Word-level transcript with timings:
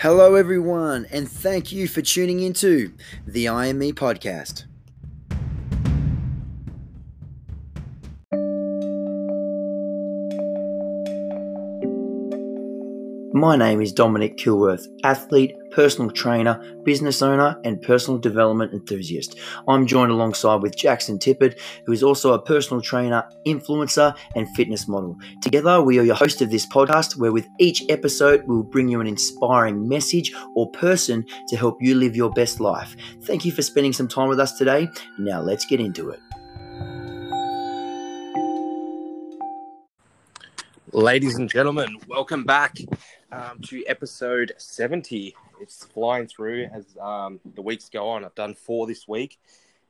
Hello, 0.00 0.34
everyone, 0.34 1.06
and 1.10 1.30
thank 1.30 1.72
you 1.72 1.86
for 1.86 2.00
tuning 2.00 2.40
into 2.40 2.94
the 3.26 3.50
IME 3.50 3.92
podcast. 3.92 4.64
My 13.40 13.56
name 13.56 13.80
is 13.80 13.90
Dominic 13.90 14.36
Kilworth, 14.36 14.86
athlete, 15.02 15.56
personal 15.70 16.10
trainer, 16.10 16.62
business 16.84 17.22
owner, 17.22 17.58
and 17.64 17.80
personal 17.80 18.20
development 18.20 18.74
enthusiast. 18.74 19.38
I'm 19.66 19.86
joined 19.86 20.12
alongside 20.12 20.56
with 20.56 20.76
Jackson 20.76 21.18
Tippett, 21.18 21.58
who 21.86 21.92
is 21.92 22.02
also 22.02 22.34
a 22.34 22.42
personal 22.42 22.82
trainer, 22.82 23.26
influencer, 23.46 24.14
and 24.36 24.46
fitness 24.54 24.86
model. 24.86 25.16
Together, 25.40 25.80
we 25.80 25.98
are 25.98 26.02
your 26.02 26.16
host 26.16 26.42
of 26.42 26.50
this 26.50 26.66
podcast, 26.66 27.16
where 27.16 27.32
with 27.32 27.48
each 27.58 27.82
episode, 27.88 28.42
we'll 28.46 28.62
bring 28.62 28.88
you 28.88 29.00
an 29.00 29.06
inspiring 29.06 29.88
message 29.88 30.34
or 30.54 30.70
person 30.72 31.24
to 31.48 31.56
help 31.56 31.78
you 31.80 31.94
live 31.94 32.14
your 32.14 32.30
best 32.32 32.60
life. 32.60 32.94
Thank 33.22 33.46
you 33.46 33.52
for 33.52 33.62
spending 33.62 33.94
some 33.94 34.06
time 34.06 34.28
with 34.28 34.38
us 34.38 34.52
today. 34.52 34.86
Now, 35.18 35.40
let's 35.40 35.64
get 35.64 35.80
into 35.80 36.10
it. 36.10 36.20
Ladies 40.92 41.36
and 41.36 41.48
gentlemen, 41.48 41.98
welcome 42.08 42.42
back 42.42 42.76
um, 43.30 43.60
to 43.66 43.84
episode 43.86 44.52
70. 44.58 45.36
It's 45.60 45.84
flying 45.84 46.26
through 46.26 46.64
as 46.64 46.84
um, 47.00 47.38
the 47.54 47.62
weeks 47.62 47.88
go 47.88 48.08
on. 48.08 48.24
I've 48.24 48.34
done 48.34 48.54
four 48.54 48.88
this 48.88 49.06
week. 49.06 49.38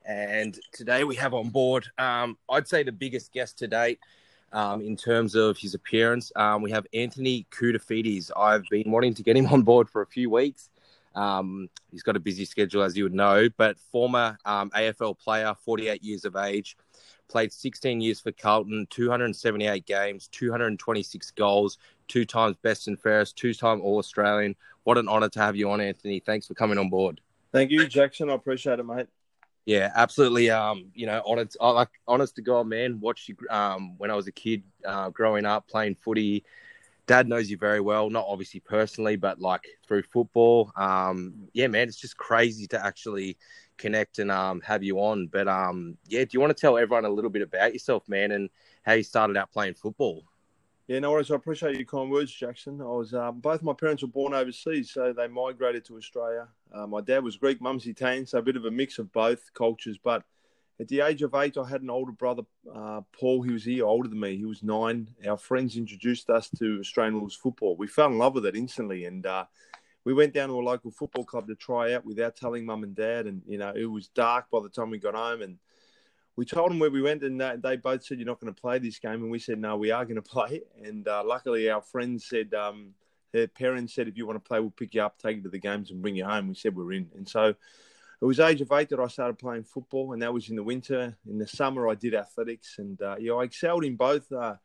And 0.05 0.59
today 0.71 1.03
we 1.03 1.15
have 1.15 1.33
on 1.33 1.49
board, 1.49 1.87
um, 1.97 2.37
I'd 2.47 2.67
say, 2.67 2.83
the 2.83 2.91
biggest 2.91 3.33
guest 3.33 3.57
to 3.59 3.67
date 3.67 3.97
um, 4.53 4.81
in 4.81 4.95
terms 4.95 5.33
of 5.33 5.57
his 5.57 5.73
appearance. 5.73 6.31
Um, 6.35 6.61
we 6.61 6.69
have 6.69 6.85
Anthony 6.93 7.47
Koutoufides. 7.49 8.29
I've 8.37 8.65
been 8.69 8.91
wanting 8.91 9.15
to 9.15 9.23
get 9.23 9.35
him 9.35 9.47
on 9.51 9.63
board 9.63 9.89
for 9.89 10.03
a 10.03 10.07
few 10.07 10.29
weeks. 10.29 10.69
Um, 11.15 11.67
he's 11.89 12.03
got 12.03 12.15
a 12.15 12.19
busy 12.19 12.45
schedule, 12.45 12.83
as 12.83 12.95
you 12.95 13.05
would 13.05 13.13
know, 13.13 13.49
but 13.57 13.79
former 13.91 14.37
AFL 14.45 15.17
player, 15.17 15.55
48 15.65 16.03
years 16.03 16.25
of 16.25 16.35
age 16.35 16.77
played 17.31 17.53
16 17.53 18.01
years 18.01 18.19
for 18.19 18.31
Carlton, 18.33 18.85
278 18.89 19.85
games, 19.85 20.27
226 20.31 21.31
goals, 21.31 21.77
two 22.07 22.25
times 22.25 22.57
best 22.61 22.87
and 22.87 22.99
fairest, 22.99 23.37
two 23.37 23.53
time 23.53 23.81
All 23.81 23.97
Australian. 23.97 24.55
What 24.83 24.97
an 24.97 25.07
honour 25.07 25.29
to 25.29 25.39
have 25.39 25.55
you 25.55 25.71
on, 25.71 25.79
Anthony. 25.79 26.19
Thanks 26.19 26.47
for 26.47 26.53
coming 26.53 26.77
on 26.77 26.89
board. 26.89 27.21
Thank 27.53 27.71
you, 27.71 27.87
Jackson. 27.87 28.29
I 28.29 28.33
appreciate 28.33 28.79
it, 28.79 28.85
mate. 28.85 29.07
Yeah, 29.65 29.91
absolutely. 29.95 30.49
Um, 30.49 30.91
you 30.93 31.05
know, 31.05 31.21
honest, 31.25 31.55
like 31.59 31.89
honest 32.07 32.35
to 32.35 32.41
God, 32.41 32.67
man. 32.67 32.99
Watched 32.99 33.29
you 33.29 33.37
um, 33.49 33.97
when 33.97 34.11
I 34.11 34.15
was 34.15 34.27
a 34.27 34.31
kid, 34.31 34.63
uh, 34.85 35.09
growing 35.09 35.45
up 35.45 35.67
playing 35.67 35.95
footy. 35.95 36.43
Dad 37.07 37.27
knows 37.27 37.49
you 37.49 37.57
very 37.57 37.79
well, 37.79 38.09
not 38.09 38.25
obviously 38.27 38.59
personally, 38.59 39.15
but 39.15 39.39
like 39.39 39.63
through 39.87 40.03
football. 40.03 40.71
Um, 40.75 41.47
yeah, 41.53 41.67
man, 41.67 41.87
it's 41.87 41.99
just 41.99 42.17
crazy 42.17 42.67
to 42.67 42.83
actually 42.83 43.37
connect 43.81 44.19
and 44.19 44.31
um, 44.31 44.61
have 44.61 44.83
you 44.83 44.99
on. 44.99 45.27
But 45.27 45.47
um, 45.47 45.97
yeah, 46.07 46.23
do 46.23 46.29
you 46.31 46.39
want 46.39 46.55
to 46.55 46.61
tell 46.61 46.77
everyone 46.77 47.05
a 47.05 47.09
little 47.09 47.29
bit 47.29 47.41
about 47.41 47.73
yourself, 47.73 48.07
man, 48.07 48.31
and 48.31 48.49
how 48.83 48.93
you 48.93 49.03
started 49.03 49.35
out 49.35 49.51
playing 49.51 49.73
football? 49.73 50.23
Yeah, 50.87 50.99
no 50.99 51.11
worries. 51.11 51.31
I 51.31 51.35
appreciate 51.35 51.75
your 51.75 51.85
kind 51.85 52.11
words, 52.11 52.31
Jackson. 52.31 52.81
I 52.81 52.85
was 52.85 53.13
um, 53.13 53.39
both 53.39 53.61
my 53.63 53.73
parents 53.73 54.03
were 54.03 54.09
born 54.09 54.33
overseas, 54.33 54.91
so 54.91 55.13
they 55.13 55.27
migrated 55.27 55.85
to 55.85 55.97
Australia. 55.97 56.47
Uh, 56.73 56.87
my 56.87 57.01
dad 57.01 57.23
was 57.23 57.37
Greek, 57.37 57.61
mum's 57.61 57.87
Italian, 57.87 58.25
so 58.25 58.39
a 58.39 58.41
bit 58.41 58.57
of 58.57 58.65
a 58.65 58.71
mix 58.71 58.99
of 58.99 59.11
both 59.11 59.53
cultures. 59.53 59.97
But 59.97 60.23
at 60.79 60.87
the 60.87 61.01
age 61.01 61.21
of 61.21 61.33
eight, 61.35 61.57
I 61.57 61.67
had 61.67 61.81
an 61.81 61.89
older 61.89 62.11
brother, 62.11 62.43
uh, 62.73 63.01
Paul. 63.17 63.43
He 63.43 63.53
was 63.53 63.65
a 63.67 63.71
year 63.71 63.85
older 63.85 64.09
than 64.09 64.19
me. 64.19 64.35
He 64.35 64.45
was 64.45 64.63
nine. 64.63 65.07
Our 65.25 65.37
friends 65.37 65.77
introduced 65.77 66.29
us 66.29 66.49
to 66.57 66.79
Australian 66.79 67.15
rules 67.15 67.35
football. 67.35 67.77
We 67.77 67.87
fell 67.87 68.07
in 68.07 68.17
love 68.17 68.33
with 68.33 68.45
it 68.45 68.55
instantly, 68.55 69.05
and 69.05 69.25
uh, 69.25 69.45
we 70.03 70.13
went 70.13 70.33
down 70.33 70.49
to 70.49 70.55
a 70.55 70.61
local 70.61 70.91
football 70.91 71.23
club 71.23 71.47
to 71.47 71.55
try 71.55 71.93
out 71.93 72.05
without 72.05 72.35
telling 72.35 72.65
mum 72.65 72.83
and 72.83 72.95
dad. 72.95 73.27
And, 73.27 73.41
you 73.47 73.57
know, 73.57 73.71
it 73.75 73.85
was 73.85 74.07
dark 74.07 74.49
by 74.51 74.59
the 74.61 74.69
time 74.69 74.89
we 74.89 74.97
got 74.97 75.15
home. 75.15 75.41
And 75.41 75.57
we 76.35 76.45
told 76.45 76.71
them 76.71 76.79
where 76.79 76.89
we 76.89 77.01
went, 77.01 77.23
and 77.23 77.39
they 77.39 77.77
both 77.77 78.03
said, 78.03 78.17
You're 78.17 78.27
not 78.27 78.39
going 78.39 78.53
to 78.53 78.59
play 78.59 78.79
this 78.79 78.99
game. 78.99 79.21
And 79.21 79.29
we 79.29 79.39
said, 79.39 79.59
No, 79.59 79.77
we 79.77 79.91
are 79.91 80.05
going 80.05 80.15
to 80.21 80.21
play. 80.21 80.61
And 80.83 81.07
uh, 81.07 81.23
luckily, 81.25 81.69
our 81.69 81.81
friends 81.81 82.27
said, 82.27 82.53
um, 82.53 82.93
Their 83.31 83.47
parents 83.47 83.93
said, 83.93 84.07
If 84.07 84.17
you 84.17 84.25
want 84.25 84.43
to 84.43 84.47
play, 84.47 84.59
we'll 84.59 84.71
pick 84.71 84.95
you 84.95 85.03
up, 85.03 85.17
take 85.19 85.37
you 85.37 85.43
to 85.43 85.49
the 85.49 85.59
games, 85.59 85.91
and 85.91 86.01
bring 86.01 86.15
you 86.15 86.25
home. 86.25 86.47
We 86.47 86.55
said, 86.55 86.75
We're 86.75 86.93
in. 86.93 87.09
And 87.15 87.27
so 87.27 87.53
it 88.21 88.25
was 88.25 88.39
age 88.39 88.61
of 88.61 88.71
eight 88.71 88.89
that 88.89 88.99
I 88.99 89.07
started 89.07 89.39
playing 89.39 89.63
football, 89.63 90.13
and 90.13 90.21
that 90.21 90.33
was 90.33 90.49
in 90.49 90.55
the 90.55 90.63
winter. 90.63 91.15
In 91.27 91.37
the 91.37 91.47
summer, 91.47 91.89
I 91.89 91.95
did 91.95 92.15
athletics, 92.15 92.75
and 92.77 93.01
uh, 93.01 93.17
yeah, 93.19 93.33
I 93.33 93.43
excelled 93.43 93.83
in 93.83 93.95
both. 93.95 94.31
Uh, 94.31 94.55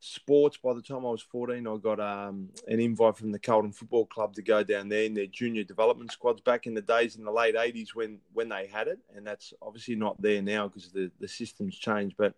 sports. 0.00 0.56
By 0.56 0.74
the 0.74 0.82
time 0.82 0.98
I 0.98 1.10
was 1.10 1.22
14, 1.22 1.66
I 1.66 1.76
got 1.76 2.00
um, 2.00 2.48
an 2.68 2.80
invite 2.80 3.16
from 3.16 3.32
the 3.32 3.38
Carlton 3.38 3.72
Football 3.72 4.06
Club 4.06 4.34
to 4.34 4.42
go 4.42 4.62
down 4.62 4.88
there 4.88 5.04
in 5.04 5.14
their 5.14 5.26
junior 5.26 5.64
development 5.64 6.12
squads 6.12 6.40
back 6.40 6.66
in 6.66 6.74
the 6.74 6.82
days 6.82 7.16
in 7.16 7.24
the 7.24 7.30
late 7.30 7.54
80s 7.54 7.94
when, 7.94 8.18
when 8.32 8.48
they 8.48 8.66
had 8.66 8.88
it. 8.88 8.98
And 9.14 9.26
that's 9.26 9.52
obviously 9.62 9.96
not 9.96 10.20
there 10.20 10.42
now 10.42 10.68
because 10.68 10.92
the, 10.92 11.10
the 11.20 11.28
system's 11.28 11.76
changed. 11.76 12.16
But 12.16 12.34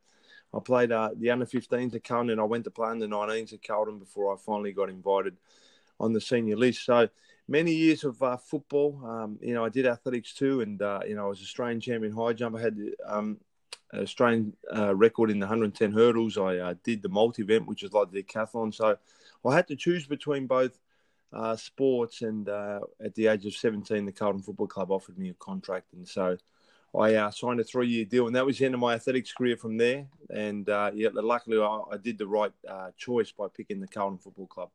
I 0.55 0.61
played 0.61 0.93
uh, 0.93 1.11
the 1.17 1.31
under 1.31 1.47
15s 1.47 1.95
at 1.95 2.05
Carlton 2.05 2.31
and 2.31 2.41
I 2.41 2.45
went 2.45 2.65
to 2.65 2.71
play 2.71 2.89
under 2.89 3.07
19s 3.07 3.53
at 3.53 3.63
Carlton 3.63 3.99
before 3.99 4.33
I 4.33 4.37
finally 4.39 4.73
got 4.73 4.89
invited 4.89 5.37
on 6.01 6.13
the 6.13 6.21
senior 6.21 6.57
list. 6.57 6.85
So 6.85 7.09
many 7.49 7.73
years 7.73 8.05
of 8.05 8.23
uh, 8.23 8.37
football. 8.37 9.01
Um, 9.05 9.39
you 9.43 9.55
know, 9.55 9.65
I 9.65 9.69
did 9.69 9.87
athletics 9.87 10.35
too, 10.35 10.61
and 10.61 10.81
uh, 10.81 11.01
you 11.07 11.17
know, 11.17 11.27
I 11.27 11.29
was 11.29 11.41
Australian 11.41 11.81
champion 11.81 12.13
high 12.13 12.35
jump. 12.35 12.57
I 12.57 12.61
had 12.61 12.79
um, 13.07 13.39
Australian 13.94 14.54
uh, 14.75 14.94
record 14.94 15.31
in 15.31 15.38
the 15.38 15.47
110 15.47 15.93
hurdles. 15.93 16.37
I 16.37 16.59
uh, 16.59 16.75
did 16.84 17.03
the 17.03 17.09
multi 17.09 17.43
event, 17.43 17.66
which 17.66 17.82
is 17.82 17.93
like 17.93 18.10
the 18.10 18.22
decathlon. 18.22 18.75
So 18.75 18.99
I 19.44 19.54
had 19.54 19.69
to 19.69 19.76
choose 19.76 20.06
between 20.06 20.47
both 20.47 20.78
uh, 21.32 21.56
sports. 21.56 22.22
And 22.22 22.48
uh, 22.48 22.81
at 23.03 23.15
the 23.15 23.28
age 23.28 23.47
of 23.47 23.54
17, 23.54 24.04
the 24.04 24.12
Carlton 24.12 24.43
Football 24.43 24.66
Club 24.66 24.91
offered 24.91 25.19
me 25.19 25.31
a 25.31 25.34
contract. 25.34 25.93
And 25.94 26.06
so 26.06 26.37
I 26.98 27.15
uh, 27.15 27.31
signed 27.31 27.60
a 27.60 27.65
three 27.65 27.88
year 27.88 28.04
deal. 28.04 28.27
And 28.27 28.37
that 28.37 28.44
was 28.44 28.59
the 28.59 28.66
end 28.66 28.75
of 28.75 28.81
my 28.81 28.94
athletics 28.94 29.32
career 29.32 29.56
from 29.56 29.78
there. 29.78 30.06
And 30.31 30.69
uh, 30.69 30.91
yeah, 30.94 31.09
luckily 31.12 31.59
I, 31.59 31.81
I, 31.93 31.97
did 31.97 32.19
the 32.19 32.27
right 32.27 32.53
choice 32.97 33.32
by 33.32 33.47
picking 33.54 33.81
the 33.81 33.88
Carlton 33.88 34.19
Football 34.19 34.47
Club. 34.47 34.71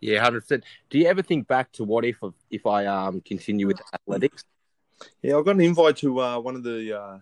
Yeah, 0.00 0.22
hundred 0.22 0.40
percent. 0.42 0.64
Do 0.88 0.98
you 0.98 1.06
ever 1.06 1.20
think 1.20 1.46
back 1.46 1.70
to 1.72 1.84
what 1.84 2.06
if 2.06 2.16
if 2.50 2.64
I 2.64 2.86
um 2.86 3.20
continue 3.20 3.66
with 3.66 3.82
athletics? 3.92 4.42
Yeah, 5.20 5.36
I 5.36 5.42
got 5.42 5.56
an 5.56 5.60
invite 5.60 5.98
to 5.98 6.14
one 6.40 6.56
of 6.56 6.62
the 6.62 7.20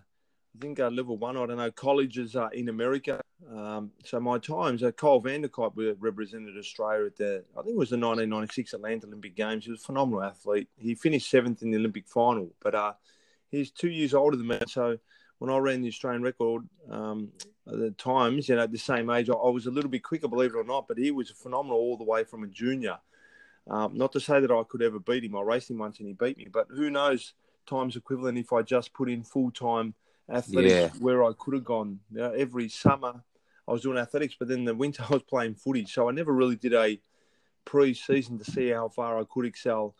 I 0.55 0.59
think 0.61 0.79
uh, 0.79 0.89
level 0.89 1.17
one, 1.17 1.35
I 1.35 1.45
don't 1.45 1.57
know, 1.57 1.71
colleges 1.71 2.35
uh, 2.35 2.49
in 2.53 2.69
America. 2.69 3.21
Um, 3.51 3.91
so 4.03 4.19
my 4.19 4.37
times, 4.37 4.83
uh, 4.83 4.91
Kyle 4.91 5.21
Vanderkuyp 5.21 5.95
represented 5.99 6.57
Australia 6.57 7.07
at 7.07 7.17
the, 7.17 7.43
I 7.57 7.61
think 7.61 7.73
it 7.73 7.77
was 7.77 7.89
the 7.89 7.97
1996 7.97 8.73
Atlanta 8.73 9.07
Olympic 9.07 9.35
Games. 9.35 9.65
He 9.65 9.71
was 9.71 9.81
a 9.81 9.85
phenomenal 9.85 10.23
athlete. 10.23 10.69
He 10.77 10.93
finished 10.93 11.29
seventh 11.29 11.63
in 11.63 11.71
the 11.71 11.77
Olympic 11.77 12.07
final, 12.07 12.53
but 12.61 12.75
uh, 12.75 12.93
he's 13.49 13.71
two 13.71 13.89
years 13.89 14.13
older 14.13 14.37
than 14.37 14.47
me. 14.47 14.59
So 14.67 14.97
when 15.39 15.49
I 15.49 15.57
ran 15.57 15.81
the 15.81 15.87
Australian 15.87 16.21
record 16.21 16.67
um, 16.89 17.29
the 17.65 17.91
times, 17.91 18.47
you 18.47 18.55
know, 18.55 18.63
at 18.63 18.71
the 18.71 18.77
same 18.77 19.09
age, 19.09 19.29
I, 19.29 19.33
I, 19.33 19.49
was 19.49 19.65
a 19.65 19.71
little 19.71 19.89
bit 19.89 20.03
quicker, 20.03 20.27
believe 20.27 20.51
it 20.51 20.57
or 20.57 20.63
not, 20.63 20.87
but 20.87 20.99
he 20.99 21.09
was 21.11 21.31
phenomenal 21.31 21.77
all 21.77 21.97
the 21.97 22.03
way 22.03 22.23
from 22.23 22.43
a 22.43 22.47
junior. 22.47 22.97
Um, 23.69 23.95
not 23.95 24.11
to 24.11 24.19
say 24.19 24.39
that 24.39 24.51
I 24.51 24.61
could 24.67 24.81
ever 24.81 24.99
beat 24.99 25.23
him. 25.23 25.35
I 25.35 25.41
raced 25.41 25.71
him 25.71 25.79
once 25.79 25.99
and 25.99 26.07
he 26.07 26.13
beat 26.13 26.37
me, 26.37 26.47
but 26.51 26.67
who 26.69 26.89
knows 26.89 27.33
times 27.65 27.95
equivalent 27.95 28.37
if 28.37 28.53
I 28.53 28.61
just 28.61 28.93
put 28.93 29.09
in 29.09 29.23
full 29.23 29.49
time 29.49 29.95
athletics 30.31 30.73
yeah. 30.73 30.89
where 30.99 31.23
I 31.23 31.31
could 31.37 31.53
have 31.53 31.63
gone. 31.63 31.99
You 32.11 32.19
know, 32.19 32.31
every 32.31 32.69
summer 32.69 33.23
I 33.67 33.71
was 33.71 33.81
doing 33.81 33.97
athletics, 33.97 34.35
but 34.37 34.47
then 34.47 34.65
the 34.65 34.75
winter 34.75 35.03
I 35.09 35.13
was 35.13 35.23
playing 35.23 35.55
footy. 35.55 35.85
So 35.85 36.09
I 36.09 36.11
never 36.11 36.33
really 36.33 36.55
did 36.55 36.73
a 36.73 36.99
pre-season 37.65 38.37
to 38.39 38.51
see 38.51 38.69
how 38.69 38.89
far 38.89 39.19
I 39.19 39.23
could 39.29 39.45
excel 39.45 39.95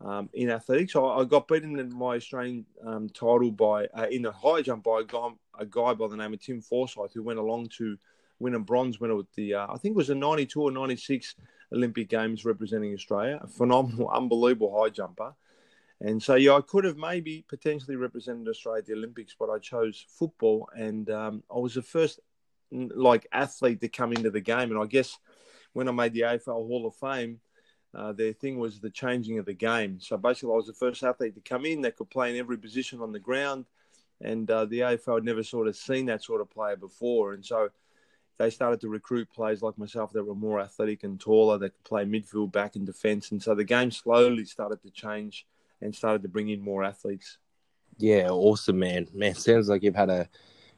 um, 0.00 0.28
in 0.32 0.50
athletics. 0.50 0.96
I, 0.96 1.00
I, 1.00 1.24
got 1.24 1.48
beaten 1.48 1.78
in 1.78 1.94
my 1.94 2.16
Australian 2.16 2.64
um, 2.84 3.08
title 3.08 3.50
by 3.50 3.86
uh, 3.86 4.06
in 4.10 4.22
the 4.22 4.32
high 4.32 4.62
jump 4.62 4.84
by 4.84 5.00
a 5.00 5.04
guy, 5.04 5.28
a 5.58 5.66
guy 5.66 5.94
by 5.94 6.08
the 6.08 6.16
name 6.16 6.32
of 6.32 6.40
Tim 6.40 6.60
Forsyth, 6.60 7.12
who 7.12 7.22
went 7.22 7.38
along 7.38 7.68
to 7.78 7.96
win 8.40 8.54
a 8.54 8.58
bronze 8.58 9.00
medal 9.00 9.20
at 9.20 9.26
the 9.36 9.54
uh, 9.54 9.66
I 9.68 9.76
think 9.78 9.94
it 9.94 9.96
was 9.96 10.08
the 10.08 10.14
'92 10.14 10.60
or 10.60 10.70
'96 10.70 11.36
Olympic 11.72 12.08
Games 12.08 12.44
representing 12.44 12.92
Australia. 12.92 13.38
A 13.42 13.46
phenomenal, 13.46 14.08
unbelievable 14.14 14.76
high 14.80 14.90
jumper. 14.90 15.34
And 16.04 16.20
so, 16.20 16.34
yeah, 16.34 16.54
I 16.54 16.60
could 16.62 16.82
have 16.82 16.96
maybe 16.96 17.44
potentially 17.48 17.94
represented 17.94 18.48
Australia 18.48 18.80
at 18.80 18.86
the 18.86 18.94
Olympics, 18.94 19.36
but 19.38 19.48
I 19.48 19.58
chose 19.58 20.04
football, 20.08 20.68
and 20.76 21.08
um, 21.10 21.44
I 21.48 21.58
was 21.58 21.74
the 21.74 21.82
first 21.82 22.18
like 22.72 23.28
athlete 23.30 23.80
to 23.82 23.88
come 23.88 24.12
into 24.12 24.30
the 24.30 24.40
game. 24.40 24.72
And 24.72 24.80
I 24.80 24.86
guess 24.86 25.16
when 25.74 25.88
I 25.88 25.92
made 25.92 26.12
the 26.12 26.22
AFL 26.22 26.66
Hall 26.66 26.86
of 26.86 26.96
Fame, 26.96 27.38
uh, 27.94 28.12
their 28.12 28.32
thing 28.32 28.58
was 28.58 28.80
the 28.80 28.90
changing 28.90 29.38
of 29.38 29.44
the 29.44 29.54
game. 29.54 30.00
So 30.00 30.16
basically, 30.16 30.54
I 30.54 30.56
was 30.56 30.66
the 30.66 30.72
first 30.72 31.04
athlete 31.04 31.36
to 31.36 31.40
come 31.40 31.64
in 31.66 31.82
that 31.82 31.96
could 31.96 32.10
play 32.10 32.30
in 32.30 32.36
every 32.36 32.58
position 32.58 33.00
on 33.00 33.12
the 33.12 33.20
ground, 33.20 33.66
and 34.20 34.50
uh, 34.50 34.64
the 34.64 34.80
AFL 34.80 35.16
had 35.16 35.24
never 35.24 35.44
sort 35.44 35.68
of 35.68 35.76
seen 35.76 36.06
that 36.06 36.24
sort 36.24 36.40
of 36.40 36.50
player 36.50 36.76
before, 36.76 37.32
and 37.32 37.44
so. 37.44 37.70
They 38.38 38.48
started 38.48 38.80
to 38.80 38.88
recruit 38.88 39.28
players 39.30 39.62
like 39.62 39.78
myself 39.78 40.14
that 40.14 40.24
were 40.24 40.34
more 40.34 40.58
athletic 40.58 41.04
and 41.04 41.20
taller, 41.20 41.58
that 41.58 41.74
could 41.74 41.84
play 41.84 42.04
midfield, 42.04 42.50
back, 42.50 42.74
and 42.74 42.84
defence. 42.84 43.30
And 43.30 43.40
so 43.40 43.54
the 43.54 43.62
game 43.62 43.90
slowly 43.90 44.46
started 44.46 44.82
to 44.82 44.90
change 44.90 45.46
and 45.82 45.94
started 45.94 46.22
to 46.22 46.28
bring 46.28 46.48
in 46.48 46.60
more 46.60 46.84
athletes. 46.84 47.38
Yeah, 47.98 48.28
awesome, 48.30 48.78
man. 48.78 49.08
Man, 49.12 49.34
sounds 49.34 49.68
like 49.68 49.82
you've 49.82 49.94
had 49.94 50.10
a, 50.10 50.28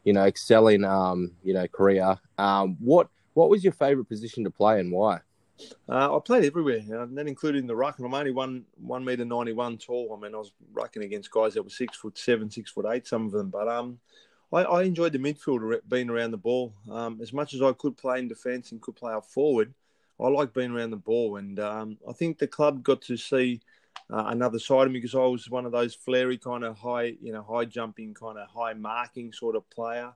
you 0.03 0.13
know, 0.13 0.25
excelling, 0.25 0.85
um, 0.85 1.33
you 1.43 1.55
know, 1.55 1.69
career. 1.69 2.19
Um, 2.39 2.77
what 2.81 3.09
what 3.35 3.51
was 3.51 3.63
your 3.63 3.73
favorite 3.73 4.09
position 4.09 4.45
to 4.45 4.51
play 4.51 4.81
and 4.81 4.91
why? 4.91 5.21
Uh, 5.89 6.17
I 6.17 6.19
played 6.21 6.45
everywhere, 6.45 6.83
and 6.89 7.17
that 7.17 7.29
including 7.29 7.67
the 7.67 7.77
ruck. 7.77 7.99
And 7.99 8.07
I'm 8.07 8.15
only 8.15 8.33
one 8.33 8.65
one 8.77 9.05
meter 9.05 9.25
ninety 9.25 9.53
one 9.53 9.79
tall. 9.79 10.17
I 10.17 10.23
mean, 10.23 10.35
I 10.35 10.39
was 10.39 10.53
rucking 10.73 11.05
against 11.05 11.31
guys 11.31 11.55
that 11.55 11.63
were 11.63 11.71
six 11.71 11.97
foot 11.97 12.19
seven, 12.19 12.51
six 12.51 12.71
foot 12.71 12.87
eight, 12.89 13.07
some 13.07 13.27
of 13.27 13.33
them. 13.33 13.51
But 13.51 13.69
um, 13.69 13.99
I, 14.53 14.63
I 14.63 14.83
enjoyed 14.83 15.13
the 15.13 15.19
midfield, 15.19 15.81
being 15.89 16.11
around 16.11 16.33
the 16.33 16.37
ball. 16.37 16.75
Um, 16.91 17.21
as 17.23 17.33
much 17.33 17.55
as 17.55 17.63
I 17.63 17.73
could 17.73 17.97
play 17.97 18.19
in 18.19 18.29
defence 18.29 18.73
and 18.73 18.81
could 18.81 18.97
play 18.97 19.13
up 19.13 19.27
forward, 19.27 19.73
I 20.21 20.29
like 20.29 20.53
being 20.53 20.73
around 20.73 20.91
the 20.91 20.97
ball. 20.97 21.37
And 21.37 21.59
um, 21.61 21.99
I 22.09 22.13
think 22.13 22.39
the 22.39 22.47
club 22.49 22.83
got 22.83 23.03
to 23.03 23.17
see 23.17 23.61
uh, 24.13 24.25
another 24.29 24.59
side 24.59 24.87
of 24.87 24.93
me 24.93 24.99
because 24.99 25.15
I 25.15 25.19
was 25.19 25.49
one 25.49 25.67
of 25.67 25.73
those 25.73 25.95
flary 25.95 26.37
kind 26.37 26.65
of 26.65 26.77
high, 26.77 27.15
you 27.21 27.33
know, 27.33 27.43
high 27.43 27.65
jumping, 27.65 28.15
kind 28.15 28.39
of 28.39 28.49
high 28.49 28.75
marking 28.75 29.33
sort 29.33 29.57
of 29.57 29.69
player, 29.71 30.13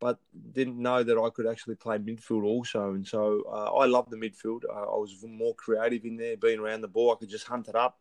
but 0.00 0.18
didn't 0.52 0.80
know 0.80 1.02
that 1.02 1.18
I 1.18 1.30
could 1.30 1.46
actually 1.46 1.76
play 1.76 1.98
midfield 1.98 2.44
also. 2.44 2.94
And 2.94 3.06
so 3.06 3.44
uh, 3.50 3.76
I 3.76 3.86
love 3.86 4.10
the 4.10 4.16
midfield. 4.16 4.62
Uh, 4.68 4.82
I 4.82 4.96
was 4.96 5.24
more 5.26 5.54
creative 5.54 6.04
in 6.04 6.16
there, 6.16 6.36
being 6.36 6.58
around 6.58 6.80
the 6.80 6.88
ball. 6.88 7.12
I 7.12 7.16
could 7.16 7.28
just 7.28 7.46
hunt 7.46 7.68
it 7.68 7.76
up. 7.76 7.98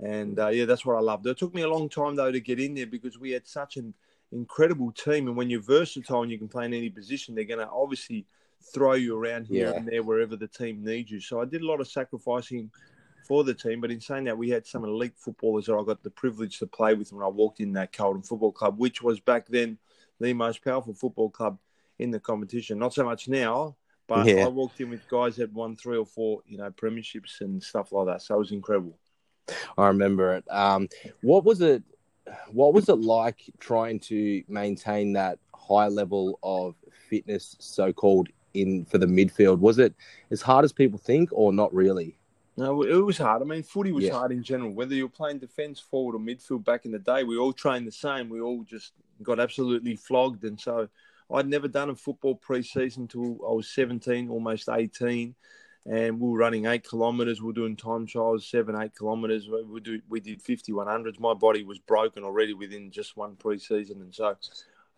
And 0.00 0.38
uh, 0.38 0.48
yeah, 0.48 0.64
that's 0.64 0.86
what 0.86 0.96
I 0.96 1.00
loved. 1.00 1.26
It 1.26 1.38
took 1.38 1.54
me 1.54 1.62
a 1.62 1.68
long 1.68 1.88
time 1.88 2.16
though 2.16 2.32
to 2.32 2.40
get 2.40 2.58
in 2.58 2.74
there 2.74 2.86
because 2.86 3.18
we 3.18 3.30
had 3.30 3.46
such 3.46 3.76
an 3.76 3.92
incredible 4.32 4.90
team. 4.90 5.28
And 5.28 5.36
when 5.36 5.50
you're 5.50 5.62
versatile 5.62 6.22
and 6.22 6.32
you 6.32 6.38
can 6.38 6.48
play 6.48 6.64
in 6.64 6.74
any 6.74 6.90
position, 6.90 7.34
they're 7.34 7.44
going 7.44 7.60
to 7.60 7.70
obviously 7.70 8.26
throw 8.72 8.94
you 8.94 9.16
around 9.18 9.46
here 9.46 9.68
yeah. 9.68 9.76
and 9.76 9.86
there 9.86 10.02
wherever 10.02 10.36
the 10.36 10.46
team 10.46 10.82
needs 10.82 11.10
you. 11.10 11.20
So 11.20 11.40
I 11.40 11.44
did 11.44 11.62
a 11.62 11.66
lot 11.66 11.80
of 11.80 11.88
sacrificing 11.88 12.70
for 13.26 13.44
the 13.44 13.54
team. 13.54 13.80
But 13.80 13.90
in 13.90 14.00
saying 14.00 14.24
that, 14.24 14.38
we 14.38 14.50
had 14.50 14.66
some 14.66 14.84
elite 14.84 15.14
footballers 15.16 15.66
that 15.66 15.74
I 15.74 15.84
got 15.84 16.02
the 16.02 16.10
privilege 16.10 16.58
to 16.58 16.66
play 16.66 16.94
with 16.94 17.12
when 17.12 17.24
I 17.24 17.28
walked 17.28 17.60
in 17.60 17.72
that 17.74 17.92
Carlton 17.92 18.22
Football 18.22 18.52
Club, 18.52 18.78
which 18.78 19.02
was 19.02 19.20
back 19.20 19.46
then 19.48 19.78
the 20.20 20.32
most 20.32 20.64
powerful 20.64 20.94
football 20.94 21.30
club 21.30 21.58
in 21.98 22.10
the 22.10 22.20
competition. 22.20 22.78
Not 22.78 22.94
so 22.94 23.04
much 23.04 23.28
now, 23.28 23.76
but 24.06 24.26
yeah. 24.26 24.44
I 24.44 24.48
walked 24.48 24.80
in 24.80 24.90
with 24.90 25.08
guys 25.08 25.36
that 25.36 25.52
won 25.52 25.76
three 25.76 25.96
or 25.96 26.06
four, 26.06 26.42
you 26.46 26.58
know, 26.58 26.70
premierships 26.70 27.40
and 27.40 27.62
stuff 27.62 27.92
like 27.92 28.06
that. 28.06 28.22
So 28.22 28.34
it 28.34 28.38
was 28.38 28.52
incredible. 28.52 28.98
I 29.76 29.88
remember 29.88 30.34
it. 30.34 30.44
Um, 30.50 30.88
what 31.22 31.44
was 31.44 31.60
it? 31.60 31.82
What 32.50 32.72
was 32.72 32.88
it 32.88 33.00
like 33.00 33.50
trying 33.58 33.98
to 34.00 34.44
maintain 34.48 35.12
that 35.14 35.38
high 35.54 35.88
level 35.88 36.38
of 36.42 36.76
fitness, 37.08 37.56
so 37.58 37.92
called, 37.92 38.28
in 38.54 38.84
for 38.84 38.98
the 38.98 39.06
midfield? 39.06 39.58
Was 39.58 39.78
it 39.78 39.94
as 40.30 40.40
hard 40.40 40.64
as 40.64 40.72
people 40.72 40.98
think, 40.98 41.30
or 41.32 41.52
not 41.52 41.74
really? 41.74 42.16
No, 42.56 42.82
it 42.82 42.94
was 42.94 43.16
hard. 43.16 43.40
I 43.40 43.44
mean, 43.46 43.62
footy 43.62 43.92
was 43.92 44.04
yeah. 44.04 44.12
hard 44.12 44.30
in 44.30 44.42
general. 44.42 44.72
Whether 44.72 44.94
you're 44.94 45.08
playing 45.08 45.38
defence, 45.38 45.80
forward, 45.80 46.14
or 46.14 46.18
midfield 46.18 46.64
back 46.64 46.84
in 46.84 46.92
the 46.92 46.98
day, 46.98 47.24
we 47.24 47.38
all 47.38 47.52
trained 47.52 47.86
the 47.86 47.92
same. 47.92 48.28
We 48.28 48.40
all 48.40 48.62
just 48.64 48.92
got 49.22 49.40
absolutely 49.40 49.96
flogged. 49.96 50.44
And 50.44 50.60
so 50.60 50.88
I'd 51.32 51.48
never 51.48 51.66
done 51.66 51.88
a 51.88 51.94
football 51.94 52.34
pre-season 52.34 53.02
until 53.04 53.38
I 53.48 53.52
was 53.52 53.68
17, 53.70 54.28
almost 54.28 54.68
18. 54.68 55.34
And 55.86 56.20
we 56.20 56.28
were 56.28 56.38
running 56.38 56.66
eight 56.66 56.88
kilometres. 56.88 57.40
We 57.40 57.46
were 57.46 57.52
doing 57.54 57.74
time 57.74 58.06
trials, 58.06 58.46
seven, 58.46 58.80
eight 58.80 58.96
kilometres. 58.96 59.48
We, 59.48 59.80
do, 59.80 60.00
we 60.10 60.20
did 60.20 60.42
50, 60.42 60.72
100s. 60.72 61.18
My 61.18 61.34
body 61.34 61.64
was 61.64 61.78
broken 61.78 62.22
already 62.22 62.52
within 62.52 62.90
just 62.90 63.16
one 63.16 63.34
pre-season. 63.36 64.02
And 64.02 64.14
so 64.14 64.36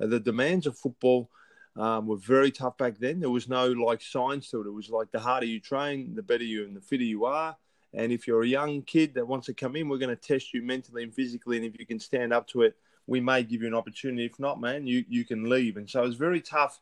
uh, 0.01 0.07
the 0.07 0.21
demands 0.21 0.67
of 0.67 0.77
football– 0.77 1.31
um, 1.77 2.07
were 2.07 2.17
very 2.17 2.51
tough 2.51 2.79
back 2.79 2.99
then. 2.99 3.21
There 3.21 3.31
was 3.31 3.49
no 3.49 3.69
like 3.69 4.01
science 4.01 4.51
to 4.51 4.61
it. 4.61 4.67
It 4.67 4.71
was 4.71 4.91
like 4.91 5.11
the 5.11 5.21
harder 5.21 5.47
you 5.47 5.61
train, 5.61 6.15
the 6.15 6.23
better 6.23 6.45
you 6.45 6.65
and 6.65 6.77
the 6.77 6.81
fitter 6.81 7.03
you 7.03 7.25
are. 7.25 7.57
And 7.93 8.13
if 8.13 8.27
you're 8.27 8.43
a 8.43 8.49
young 8.49 8.83
kid 8.83 9.15
that 9.15 9.27
wants 9.27 9.47
to 9.47 9.55
come 9.55 9.77
in, 9.77 9.89
we're 9.89 9.99
going 9.99 10.15
to 10.15 10.17
test 10.17 10.53
you 10.53 10.63
mentally 10.63 11.03
and 11.03 11.15
physically. 11.15 11.57
And 11.57 11.67
if 11.67 11.79
you 11.79 11.87
can 11.87 12.01
stand 12.01 12.33
up 12.33 12.47
to 12.49 12.63
it, 12.63 12.77
we 13.07 13.21
may 13.21 13.43
give 13.43 13.63
you 13.63 13.69
an 13.69 13.75
opportunity. 13.75 14.25
If 14.25 14.39
not, 14.39 14.61
man, 14.61 14.87
you, 14.87 15.05
you 15.09 15.25
can 15.25 15.49
leave. 15.49 15.77
And 15.77 15.89
so 15.89 16.03
it 16.03 16.07
was 16.07 16.17
very 16.17 16.41
tough 16.41 16.81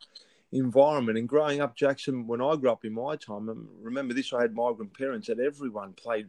environment. 0.52 1.18
And 1.18 1.28
growing 1.28 1.60
up, 1.60 1.76
Jackson, 1.76 2.26
when 2.26 2.40
I 2.40 2.56
grew 2.56 2.70
up 2.70 2.84
in 2.84 2.94
my 2.94 3.16
time, 3.16 3.48
um, 3.48 3.68
remember 3.80 4.14
this, 4.14 4.32
I 4.32 4.42
had 4.42 4.54
migrant 4.54 4.96
parents 4.96 5.28
that 5.28 5.40
everyone 5.40 5.92
played 5.94 6.28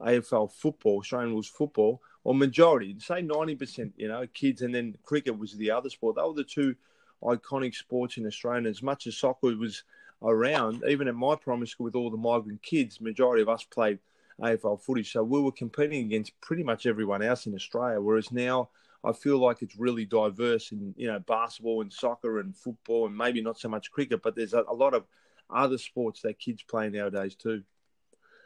AFL 0.00 0.52
football, 0.52 0.98
Australian 0.98 1.32
rules 1.32 1.48
football, 1.48 2.00
or 2.24 2.34
majority, 2.34 2.96
say 2.98 3.22
90%, 3.22 3.92
you 3.96 4.08
know, 4.08 4.26
kids. 4.32 4.62
And 4.62 4.74
then 4.74 4.96
cricket 5.04 5.38
was 5.38 5.52
the 5.56 5.70
other 5.70 5.90
sport. 5.90 6.16
They 6.16 6.22
were 6.22 6.34
the 6.34 6.44
two 6.44 6.74
iconic 7.24 7.74
sports 7.74 8.16
in 8.16 8.26
Australia. 8.26 8.58
And 8.58 8.66
as 8.66 8.82
much 8.82 9.06
as 9.06 9.16
soccer 9.16 9.56
was 9.56 9.84
around, 10.22 10.82
even 10.88 11.08
at 11.08 11.14
my 11.14 11.36
primary 11.36 11.66
school 11.66 11.84
with 11.84 11.94
all 11.94 12.10
the 12.10 12.16
migrant 12.16 12.62
kids, 12.62 13.00
majority 13.00 13.42
of 13.42 13.48
us 13.48 13.64
played 13.64 13.98
AFL 14.40 14.80
footage. 14.80 15.12
So 15.12 15.22
we 15.22 15.40
were 15.40 15.52
competing 15.52 16.04
against 16.06 16.38
pretty 16.40 16.62
much 16.62 16.86
everyone 16.86 17.22
else 17.22 17.46
in 17.46 17.54
Australia. 17.54 18.00
Whereas 18.00 18.32
now 18.32 18.70
I 19.04 19.12
feel 19.12 19.38
like 19.38 19.62
it's 19.62 19.76
really 19.76 20.04
diverse 20.04 20.72
in, 20.72 20.94
you 20.96 21.06
know, 21.06 21.18
basketball 21.18 21.82
and 21.82 21.92
soccer 21.92 22.40
and 22.40 22.56
football 22.56 23.06
and 23.06 23.16
maybe 23.16 23.42
not 23.42 23.58
so 23.58 23.68
much 23.68 23.90
cricket, 23.90 24.22
but 24.22 24.34
there's 24.34 24.54
a, 24.54 24.64
a 24.68 24.74
lot 24.74 24.94
of 24.94 25.04
other 25.50 25.78
sports 25.78 26.22
that 26.22 26.38
kids 26.38 26.62
play 26.62 26.88
nowadays 26.88 27.34
too. 27.34 27.62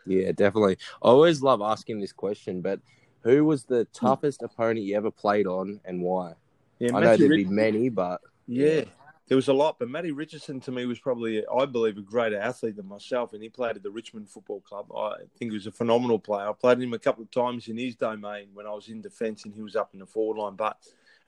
Yeah, 0.06 0.32
definitely. 0.32 0.78
I 1.02 1.08
always 1.08 1.42
love 1.42 1.60
asking 1.62 2.00
this 2.00 2.12
question, 2.12 2.60
but 2.60 2.80
who 3.22 3.44
was 3.44 3.64
the 3.64 3.86
hmm. 3.92 4.06
toughest 4.06 4.42
opponent 4.42 4.80
you 4.80 4.96
ever 4.96 5.10
played 5.10 5.46
on 5.46 5.80
and 5.84 6.02
why? 6.02 6.34
Yeah, 6.78 6.96
I 6.96 7.00
know 7.00 7.16
there'd 7.16 7.30
be 7.30 7.44
many, 7.44 7.88
but 7.88 8.20
yeah, 8.49 8.85
there 9.29 9.37
was 9.37 9.49
a 9.49 9.53
lot, 9.53 9.79
but 9.79 9.91
Matty 9.91 10.11
Richardson 10.11 10.59
to 10.61 10.73
me 10.73 10.87
was 10.87 10.99
probably, 10.99 11.45
I 11.47 11.67
believe, 11.67 11.99
a 11.99 12.03
greater 12.03 12.39
athlete 12.39 12.77
than 12.77 12.89
myself, 12.89 13.35
and 13.35 13.43
he 13.43 13.50
played 13.50 13.77
at 13.77 13.83
the 13.83 13.91
Richmond 13.91 14.31
Football 14.31 14.62
Club. 14.62 14.91
I 14.97 15.17
think 15.39 15.50
he 15.53 15.56
was 15.56 15.67
a 15.67 15.73
phenomenal 15.73 16.19
player. 16.19 16.49
I 16.49 16.53
played 16.55 16.81
him 16.81 16.95
a 16.95 16.99
couple 16.99 17.23
of 17.23 17.31
times 17.31 17.69
in 17.69 17.77
his 17.77 17.95
domain 17.95 18.49
when 18.55 18.67
I 18.67 18.71
was 18.71 18.89
in 18.89 19.03
defence 19.03 19.45
and 19.45 19.55
he 19.55 19.61
was 19.61 19.77
up 19.77 19.91
in 19.93 20.00
the 20.00 20.06
forward 20.06 20.39
line. 20.39 20.56
But 20.56 20.79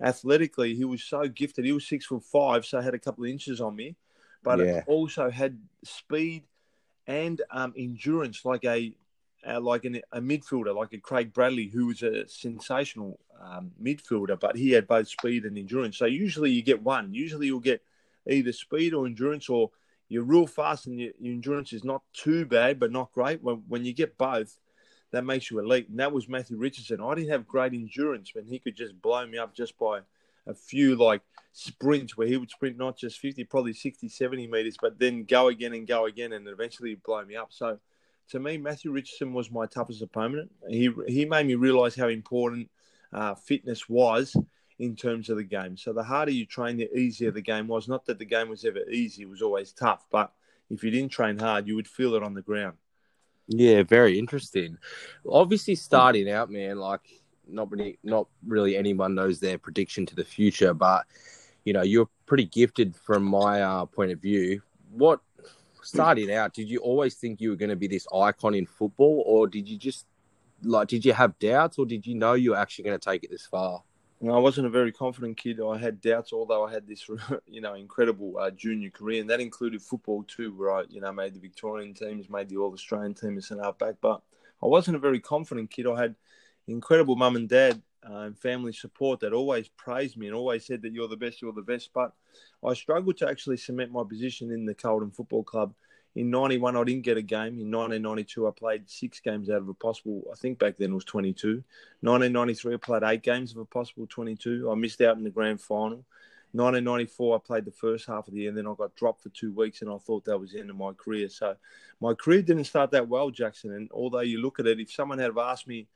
athletically, 0.01 0.75
he 0.75 0.87
was 0.87 1.05
so 1.05 1.29
gifted. 1.29 1.67
He 1.67 1.73
was 1.73 1.87
six 1.87 2.07
foot 2.07 2.25
five, 2.25 2.65
so 2.65 2.81
had 2.81 2.95
a 2.95 2.99
couple 2.99 3.25
of 3.25 3.31
inches 3.31 3.61
on 3.61 3.77
me, 3.77 3.97
but 4.43 4.61
yeah. 4.61 4.83
also 4.87 5.29
had 5.29 5.59
speed 5.85 6.45
and 7.07 7.43
um, 7.51 7.75
endurance 7.77 8.45
like 8.47 8.65
a 8.65 8.95
uh, 9.47 9.61
like 9.61 9.85
an, 9.85 10.01
a 10.13 10.21
midfielder, 10.21 10.75
like 10.75 10.93
a 10.93 10.99
Craig 10.99 11.33
Bradley, 11.33 11.67
who 11.67 11.87
was 11.87 12.03
a 12.03 12.29
sensational 12.29 13.19
um, 13.41 13.73
midfielder, 13.83 14.39
but 14.39 14.57
he 14.57 14.71
had 14.71 14.87
both 14.87 15.09
speed 15.09 15.45
and 15.45 15.57
endurance. 15.57 15.97
So 15.97 16.07
usually 16.07 16.51
you 16.51 16.63
get 16.63 16.83
one. 16.83 17.15
Usually 17.15 17.47
you'll 17.47 17.61
get 17.61 17.83
either 18.29 18.53
speed 18.53 18.93
or 18.93 19.07
endurance, 19.07 19.49
or 19.49 19.71
you're 20.09 20.25
real 20.25 20.47
fast 20.47 20.87
and 20.87 21.01
your, 21.01 21.13
your 21.19 21.33
endurance 21.33 21.73
is 21.73 21.85
not 21.85 22.03
too 22.13 22.45
bad, 22.45 22.79
but 22.79 22.93
not 22.93 23.13
great. 23.13 23.43
When, 23.43 23.63
when 23.69 23.85
you 23.85 23.93
get 23.93 24.19
both, 24.19 24.59
that 25.13 25.25
makes 25.25 25.51
you 25.51 25.59
elite. 25.59 25.89
And 25.89 25.99
that 26.01 26.13
was 26.13 26.29
Matthew 26.29 26.57
Richardson. 26.57 27.01
I 27.01 27.15
didn't 27.15 27.31
have 27.31 27.49
great 27.49 27.73
endurance, 27.73 28.33
but 28.35 28.45
he 28.45 28.59
could 28.59 28.77
just 28.77 29.01
blow 29.01 29.27
me 29.27 29.39
up 29.39 29.55
just 29.55 29.79
by 29.79 30.01
a 30.47 30.55
few 30.55 30.97
like 30.97 31.23
sprints 31.53 32.17
where 32.17 32.27
he 32.27 32.37
would 32.37 32.51
sprint 32.51 32.77
not 32.77 32.97
just 32.97 33.19
50, 33.19 33.45
probably 33.45 33.73
60, 33.73 34.09
70 34.09 34.47
meters, 34.47 34.77
but 34.81 34.99
then 34.99 35.25
go 35.25 35.49
again 35.49 35.75
and 35.75 35.87
go 35.87 36.07
again 36.07 36.33
and 36.33 36.47
eventually 36.49 36.95
blow 36.95 37.25
me 37.25 37.37
up. 37.37 37.49
So 37.51 37.79
to 38.31 38.41
me, 38.41 38.57
Matthew 38.59 38.91
Richardson 38.91 39.33
was 39.33 39.51
my 39.51 39.67
toughest 39.67 40.03
opponent. 40.03 40.51
He 40.69 40.91
he 41.07 41.25
made 41.25 41.47
me 41.47 41.55
realise 41.55 41.97
how 41.97 42.09
important 42.09 42.71
uh, 43.13 43.35
fitness 43.35 43.89
was 43.89 44.37
in 44.79 44.97
terms 44.97 45.29
of 45.29 45.37
the 45.37 45.45
game. 45.45 45.77
So 45.77 45.93
the 45.93 46.03
harder 46.03 46.33
you 46.33 46.47
train, 46.47 46.77
the 46.77 46.93
easier 46.97 47.31
the 47.31 47.43
game 47.43 47.67
was. 47.67 47.89
Not 47.89 48.07
that 48.07 48.19
the 48.19 48.25
game 48.25 48.49
was 48.49 48.65
ever 48.65 48.89
easy; 48.91 49.23
it 49.23 49.29
was 49.29 49.43
always 49.43 49.73
tough. 49.73 50.07
But 50.11 50.33
if 50.71 50.85
you 50.85 50.91
didn't 50.91 51.13
train 51.13 51.39
hard, 51.39 51.67
you 51.67 51.77
would 51.77 51.89
feel 51.89 52.15
it 52.15 52.23
on 52.23 52.35
the 52.35 52.43
ground. 52.43 52.77
Yeah, 53.49 53.83
very 53.83 54.19
interesting. 54.19 54.79
Obviously, 55.29 55.75
starting 55.75 56.31
out, 56.31 56.51
man, 56.51 56.79
like 56.79 57.01
not 57.49 57.71
really, 57.71 57.99
not 58.05 58.29
really 58.47 58.77
anyone 58.77 59.15
knows 59.15 59.41
their 59.41 59.59
prediction 59.59 60.07
to 60.07 60.15
the 60.15 60.25
future, 60.25 60.73
but 60.73 61.05
you 61.65 61.73
know, 61.73 61.83
you're 61.83 62.09
pretty 62.27 62.45
gifted 62.47 62.95
from 62.95 63.25
my 63.25 63.63
uh, 63.63 63.87
point 63.87 64.13
of 64.13 64.21
view. 64.21 64.63
What 64.93 65.21
starting 65.91 66.33
out, 66.33 66.55
did 66.55 66.69
you 66.69 66.79
always 66.79 67.15
think 67.15 67.41
you 67.41 67.51
were 67.51 67.57
going 67.57 67.71
to 67.71 67.77
be 67.77 67.89
this 67.89 68.07
icon 68.15 68.55
in 68.55 68.67
football, 68.67 69.23
or 69.27 69.47
did 69.47 69.69
you 69.69 69.77
just 69.77 70.07
like 70.63 70.89
did 70.89 71.05
you 71.05 71.13
have 71.13 71.39
doubts, 71.39 71.79
or 71.79 71.87
did 71.87 72.07
you 72.07 72.15
know 72.15 72.35
you 72.35 72.51
were 72.51 72.57
actually 72.57 72.85
going 72.85 72.99
to 72.99 73.05
take 73.05 73.25
it 73.25 73.31
this 73.31 73.47
far? 73.47 73.83
No, 74.23 74.35
I 74.35 74.39
wasn't 74.39 74.67
a 74.67 74.71
very 74.71 74.93
confident 74.93 75.39
kid. 75.39 75.61
I 75.61 75.79
had 75.79 76.03
doubts, 76.03 76.35
although 76.35 76.67
I 76.67 76.73
had 76.73 76.87
this, 76.87 77.09
you 77.47 77.63
know, 77.63 77.75
incredible 77.75 78.37
uh, 78.39 78.51
junior 78.51 78.91
career, 78.91 79.21
and 79.21 79.31
that 79.31 79.41
included 79.41 79.81
football 79.83 80.25
too, 80.25 80.55
where 80.55 80.73
I, 80.73 80.85
you 80.91 81.01
know, 81.01 81.13
made 81.13 81.35
the 81.35 81.41
Victorian 81.41 81.95
teams, 81.95 82.29
made 82.29 82.49
the 82.49 82.59
All 82.59 82.73
Australian 82.73 83.15
team 83.15 83.39
as 83.39 83.51
an 83.51 83.61
halfback. 83.61 83.97
But 84.01 84.21
I 84.63 84.67
wasn't 84.67 84.97
a 84.97 85.01
very 85.01 85.21
confident 85.21 85.71
kid. 85.71 85.87
I 85.87 85.99
had 85.99 86.15
incredible 86.69 87.17
mum 87.17 87.37
and 87.37 87.49
dad 87.49 87.81
and 88.03 88.39
family 88.39 88.73
support 88.73 89.21
that 89.21 89.33
always 89.33 89.69
praised 89.69 90.17
me 90.17 90.27
and 90.27 90.35
always 90.35 90.67
said 90.67 90.83
that 90.83 90.93
you're 90.93 91.09
the 91.09 91.17
best, 91.17 91.43
you're 91.43 91.53
the 91.53 91.63
best. 91.63 91.91
But 91.93 92.13
I 92.65 92.75
struggled 92.75 93.19
to 93.19 93.29
actually 93.29 93.57
cement 93.57 93.93
my 93.93 94.05
position 94.09 94.51
in 94.51 94.65
the 94.65 94.75
Carlton 94.75 95.11
Football 95.11 95.45
Club. 95.45 95.75
In 96.17 96.31
91, 96.31 96.77
I 96.77 96.85
didn't 96.85 97.05
get 97.05 97.19
a 97.19 97.23
game. 97.23 97.61
In 97.61 97.71
1992, 97.71 98.49
I 98.49 98.51
played 98.51 98.91
six 98.91 99.21
games 99.21 99.49
out 99.49 99.59
of 99.59 99.69
a 99.69 99.75
possible, 99.75 100.25
I 100.33 100.35
think 100.35 100.59
back 100.59 100.77
then 100.77 100.91
it 100.91 100.95
was 100.95 101.05
22. 101.05 101.63
1993, 102.01 102.75
I 102.75 102.77
played 102.79 103.03
eight 103.05 103.23
games 103.23 103.53
of 103.53 103.59
a 103.59 103.65
possible 103.65 104.07
22. 104.09 104.71
I 104.71 104.75
missed 104.75 105.01
out 105.03 105.17
in 105.17 105.25
the 105.25 105.31
grand 105.31 105.61
final. 105.61 106.05
1994, 106.53 107.37
I 107.37 107.39
played 107.47 107.65
the 107.65 107.71
first 107.71 108.07
half 108.07 108.27
of 108.27 108.35
the 108.35 108.41
year, 108.41 108.49
and 108.49 108.59
then 108.59 108.67
I 108.67 108.75
got 108.77 108.97
dropped 108.97 109.23
for 109.23 109.29
two 109.29 109.53
weeks, 109.53 109.83
and 109.83 109.91
I 109.91 109.99
thought 109.99 110.25
that 110.25 110.39
was 110.39 110.51
the 110.51 110.59
end 110.59 110.71
of 110.71 110.77
my 110.77 110.93
career. 110.93 111.29
So 111.29 111.55
my 112.01 112.15
career 112.15 112.43
didn't 112.43 112.65
start 112.65 112.91
that 112.91 113.09
well, 113.09 113.31
Jackson. 113.31 113.73
And 113.73 113.89
although 113.93 114.21
you 114.21 114.43
look 114.43 114.59
at 114.59 114.67
it, 114.67 114.81
if 114.81 114.91
someone 114.91 115.21
had 115.21 115.31
asked 115.39 115.69
me 115.69 115.87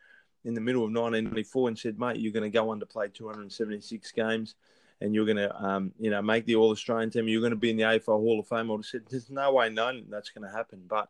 in 0.44 0.54
the 0.54 0.60
middle 0.60 0.82
of 0.82 0.90
1994 0.92 1.68
and 1.68 1.78
said, 1.78 1.98
mate, 1.98 2.18
you're 2.18 2.32
going 2.32 2.42
to 2.42 2.50
go 2.50 2.70
on 2.70 2.80
to 2.80 2.86
play 2.86 3.08
276 3.08 4.12
games 4.12 4.54
and 5.00 5.14
you're 5.14 5.24
going 5.24 5.36
to, 5.36 5.54
um, 5.62 5.92
you 5.98 6.10
know, 6.10 6.22
make 6.22 6.46
the 6.46 6.54
All 6.56 6.70
Australian 6.70 7.10
team. 7.10 7.28
You're 7.28 7.40
going 7.40 7.50
to 7.50 7.56
be 7.56 7.70
in 7.70 7.76
the 7.76 7.82
AFL 7.82 8.20
Hall 8.20 8.40
of 8.40 8.46
Fame. 8.46 8.70
I 8.70 8.74
would 8.74 8.78
have 8.78 8.86
said, 8.86 9.02
there's 9.08 9.30
no 9.30 9.52
way, 9.52 9.68
no, 9.70 10.00
that's 10.08 10.30
going 10.30 10.48
to 10.48 10.54
happen. 10.54 10.82
But 10.88 11.08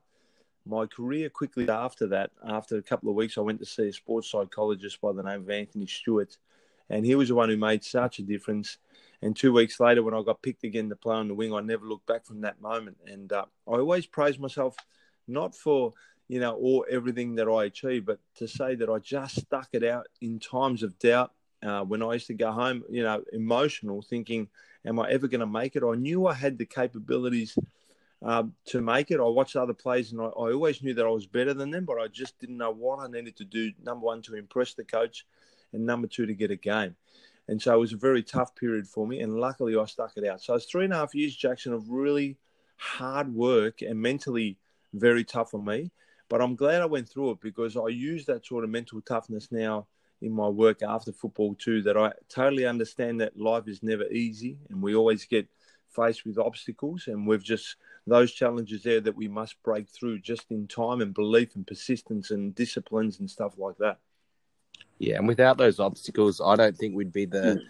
my 0.66 0.86
career 0.86 1.28
quickly 1.28 1.68
after 1.68 2.06
that, 2.08 2.30
after 2.46 2.76
a 2.76 2.82
couple 2.82 3.10
of 3.10 3.16
weeks, 3.16 3.36
I 3.36 3.42
went 3.42 3.58
to 3.60 3.66
see 3.66 3.88
a 3.88 3.92
sports 3.92 4.30
psychologist 4.30 5.00
by 5.00 5.12
the 5.12 5.22
name 5.22 5.42
of 5.42 5.50
Anthony 5.50 5.86
Stewart, 5.86 6.36
and 6.88 7.04
he 7.04 7.14
was 7.14 7.28
the 7.28 7.34
one 7.34 7.48
who 7.48 7.56
made 7.56 7.84
such 7.84 8.18
a 8.18 8.22
difference. 8.22 8.78
And 9.22 9.36
two 9.36 9.52
weeks 9.52 9.80
later, 9.80 10.02
when 10.02 10.14
I 10.14 10.22
got 10.22 10.42
picked 10.42 10.64
again 10.64 10.88
to 10.88 10.96
play 10.96 11.16
on 11.16 11.28
the 11.28 11.34
wing, 11.34 11.52
I 11.52 11.60
never 11.60 11.86
looked 11.86 12.06
back 12.06 12.24
from 12.26 12.42
that 12.42 12.60
moment. 12.60 12.98
And 13.06 13.32
uh, 13.32 13.46
I 13.66 13.72
always 13.72 14.06
praise 14.06 14.38
myself, 14.38 14.76
not 15.26 15.54
for 15.54 15.92
you 16.28 16.40
know 16.40 16.54
all 16.54 16.84
everything 16.90 17.34
that 17.36 17.48
I 17.48 17.64
achieved, 17.64 18.06
but 18.06 18.18
to 18.36 18.48
say 18.48 18.74
that 18.76 18.88
I 18.88 18.98
just 18.98 19.40
stuck 19.40 19.68
it 19.72 19.84
out 19.84 20.06
in 20.20 20.38
times 20.38 20.82
of 20.82 20.98
doubt. 20.98 21.32
Uh, 21.62 21.82
when 21.82 22.02
I 22.02 22.12
used 22.12 22.26
to 22.26 22.34
go 22.34 22.52
home, 22.52 22.84
you 22.90 23.02
know, 23.02 23.24
emotional, 23.32 24.02
thinking, 24.02 24.48
"Am 24.84 24.98
I 24.98 25.08
ever 25.10 25.28
going 25.28 25.40
to 25.40 25.46
make 25.46 25.76
it?" 25.76 25.82
I 25.82 25.94
knew 25.94 26.26
I 26.26 26.34
had 26.34 26.58
the 26.58 26.66
capabilities 26.66 27.56
uh, 28.22 28.44
to 28.66 28.80
make 28.80 29.10
it. 29.10 29.20
I 29.20 29.24
watched 29.24 29.56
other 29.56 29.72
players, 29.72 30.12
and 30.12 30.20
I, 30.20 30.24
I 30.24 30.52
always 30.52 30.82
knew 30.82 30.94
that 30.94 31.06
I 31.06 31.10
was 31.10 31.26
better 31.26 31.54
than 31.54 31.70
them, 31.70 31.84
but 31.84 31.98
I 31.98 32.08
just 32.08 32.38
didn't 32.38 32.58
know 32.58 32.70
what 32.70 33.00
I 33.00 33.06
needed 33.06 33.36
to 33.36 33.44
do. 33.44 33.72
Number 33.82 34.04
one, 34.04 34.20
to 34.22 34.34
impress 34.34 34.74
the 34.74 34.84
coach, 34.84 35.26
and 35.72 35.86
number 35.86 36.06
two, 36.06 36.26
to 36.26 36.34
get 36.34 36.50
a 36.50 36.56
game. 36.56 36.96
And 37.48 37.60
so 37.60 37.74
it 37.74 37.78
was 37.78 37.92
a 37.92 37.98
very 37.98 38.22
tough 38.22 38.54
period 38.54 38.88
for 38.88 39.06
me. 39.06 39.20
And 39.20 39.38
luckily, 39.38 39.76
I 39.76 39.84
stuck 39.84 40.16
it 40.16 40.26
out. 40.26 40.40
So 40.40 40.54
it's 40.54 40.64
three 40.64 40.84
and 40.84 40.92
a 40.94 40.96
half 40.96 41.14
years, 41.14 41.36
Jackson, 41.36 41.74
of 41.74 41.90
really 41.90 42.38
hard 42.76 43.34
work 43.34 43.82
and 43.82 44.00
mentally 44.00 44.56
very 44.94 45.24
tough 45.24 45.50
for 45.50 45.62
me. 45.62 45.90
But 46.28 46.40
I'm 46.40 46.56
glad 46.56 46.82
I 46.82 46.86
went 46.86 47.08
through 47.08 47.32
it 47.32 47.40
because 47.40 47.76
I 47.76 47.88
use 47.88 48.24
that 48.26 48.46
sort 48.46 48.64
of 48.64 48.70
mental 48.70 49.00
toughness 49.00 49.52
now 49.52 49.86
in 50.22 50.32
my 50.32 50.48
work 50.48 50.82
after 50.82 51.12
football 51.12 51.54
too. 51.54 51.82
That 51.82 51.96
I 51.96 52.12
totally 52.28 52.66
understand 52.66 53.20
that 53.20 53.38
life 53.38 53.68
is 53.68 53.82
never 53.82 54.06
easy 54.08 54.58
and 54.70 54.82
we 54.82 54.94
always 54.94 55.24
get 55.24 55.48
faced 55.94 56.24
with 56.24 56.38
obstacles. 56.38 57.06
And 57.06 57.26
we've 57.26 57.42
just 57.42 57.76
those 58.06 58.32
challenges 58.32 58.82
there 58.82 59.00
that 59.00 59.16
we 59.16 59.28
must 59.28 59.62
break 59.62 59.88
through 59.88 60.20
just 60.20 60.50
in 60.50 60.66
time 60.66 61.00
and 61.00 61.14
belief 61.14 61.54
and 61.56 61.66
persistence 61.66 62.30
and 62.30 62.54
disciplines 62.54 63.20
and 63.20 63.30
stuff 63.30 63.54
like 63.56 63.78
that. 63.78 63.98
Yeah, 64.98 65.16
and 65.16 65.28
without 65.28 65.58
those 65.58 65.80
obstacles, 65.80 66.40
I 66.44 66.56
don't 66.56 66.76
think 66.76 66.94
we'd 66.94 67.12
be 67.12 67.26
the, 67.26 67.60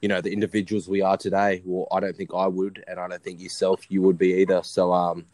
you 0.00 0.08
know, 0.08 0.20
the 0.20 0.32
individuals 0.32 0.88
we 0.88 1.02
are 1.02 1.16
today. 1.16 1.62
Well, 1.64 1.88
I 1.90 2.00
don't 2.00 2.16
think 2.16 2.30
I 2.34 2.46
would, 2.46 2.84
and 2.86 3.00
I 3.00 3.08
don't 3.08 3.22
think 3.22 3.40
yourself 3.40 3.90
you 3.90 4.02
would 4.02 4.18
be 4.18 4.34
either. 4.34 4.62
So, 4.62 4.92
um, 4.92 5.26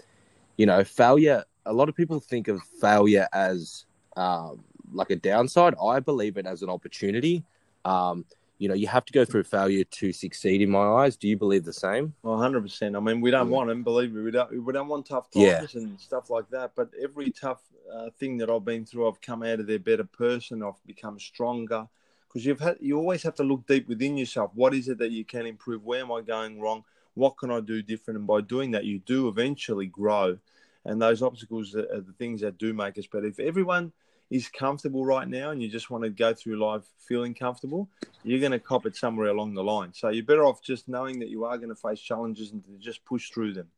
you 0.57 0.67
know, 0.67 0.85
failure. 0.85 1.45
A 1.67 1.73
lot 1.73 1.89
of 1.89 1.95
people 1.95 2.21
think 2.21 2.49
of 2.49 2.63
failure 2.81 3.27
as 3.33 3.87
um, 4.17 4.65
like 4.93 5.11
a 5.11 5.17
downside. 5.17 5.75
I 5.83 6.01
believe 6.01 6.37
it 6.37 6.47
as 6.47 6.63
an 6.63 6.71
opportunity. 6.71 7.45
Um, 7.85 8.25
you 8.59 8.69
know, 8.69 8.75
you 8.75 8.87
have 8.87 9.05
to 9.05 9.13
go 9.13 9.25
through 9.25 9.45
failure 9.45 9.85
to 9.85 10.13
succeed. 10.13 10.63
In 10.63 10.71
my 10.71 10.87
eyes, 10.87 11.17
do 11.17 11.29
you 11.29 11.37
believe 11.37 11.65
the 11.65 11.73
same? 11.73 12.15
Well, 12.23 12.39
hundred 12.39 12.63
percent. 12.63 12.95
I 12.97 13.01
mean, 13.01 13.21
we 13.21 13.31
don't 13.31 13.51
want 13.51 13.69
them. 13.69 13.83
Believe 13.83 14.13
me, 14.13 14.23
we 14.23 14.31
don't. 14.31 14.65
We 14.65 14.73
don't 14.73 14.89
want 14.89 15.07
tough 15.07 15.31
times 15.31 15.75
yeah. 15.75 15.81
and 15.81 16.01
stuff 16.01 16.31
like 16.31 16.49
that. 16.51 16.73
But 16.77 16.91
every 17.03 17.31
tough 17.31 17.63
uh, 17.93 18.11
thing 18.19 18.39
that 18.39 18.49
I've 18.49 18.65
been 18.65 18.87
through, 18.87 19.09
I've 19.09 19.21
come 19.21 19.43
out 19.43 19.61
of 19.61 19.67
there 19.67 19.79
better 19.79 20.05
person. 20.05 20.63
I've 20.63 20.83
become 20.87 21.19
stronger 21.19 21.89
because 22.29 22.47
you've 22.47 22.61
had. 22.61 22.77
You 22.81 22.97
always 22.97 23.23
have 23.25 23.35
to 23.37 23.43
look 23.43 23.67
deep 23.67 23.89
within 23.89 24.17
yourself. 24.17 24.53
What 24.55 24.73
is 24.73 24.89
it 24.89 24.99
that 24.99 25.11
you 25.11 25.25
can 25.25 25.47
improve? 25.47 25.85
Where 25.85 26.01
am 26.01 26.13
I 26.13 26.21
going 26.21 26.61
wrong? 26.61 26.85
What 27.15 27.37
can 27.37 27.51
I 27.51 27.61
do 27.61 27.83
different? 27.83 28.19
And 28.19 28.27
by 28.27 28.41
doing 28.41 28.71
that, 28.71 28.85
you 28.85 29.01
do 29.01 29.29
eventually 29.29 29.87
grow. 29.87 30.39
And 30.85 31.01
those 31.01 31.23
obstacles 31.23 31.75
are 31.75 32.01
the 32.01 32.15
things 32.19 32.41
that 32.43 32.59
do 32.59 32.75
make 32.75 32.99
us 32.99 33.07
better. 33.07 33.27
If 33.27 33.41
everyone 33.41 33.93
is 34.31 34.49
comfortable 34.49 35.05
right 35.05 35.29
now 35.29 35.51
and 35.51 35.63
you 35.63 35.69
just 35.69 35.91
want 35.91 36.05
to 36.05 36.11
go 36.11 36.35
through 36.35 36.57
life 36.57 36.83
feeling 36.99 37.35
comfortable, 37.35 37.89
you're 38.23 38.41
going 38.41 38.53
to 38.53 38.59
cop 38.59 38.87
it 38.87 38.97
somewhere 38.97 39.29
along 39.29 39.55
the 39.55 39.65
line. 39.65 39.93
So 39.95 40.09
you're 40.09 40.25
better 40.25 40.45
off 40.45 40.63
just 40.63 40.89
knowing 40.89 41.21
that 41.21 41.29
you 41.29 41.45
are 41.45 41.57
going 41.57 41.69
to 41.71 41.75
face 41.75 42.01
challenges 42.01 42.53
and 42.53 42.65
to 42.65 42.79
just 42.79 43.05
push 43.05 43.31
through 43.31 43.55
them. 43.55 43.69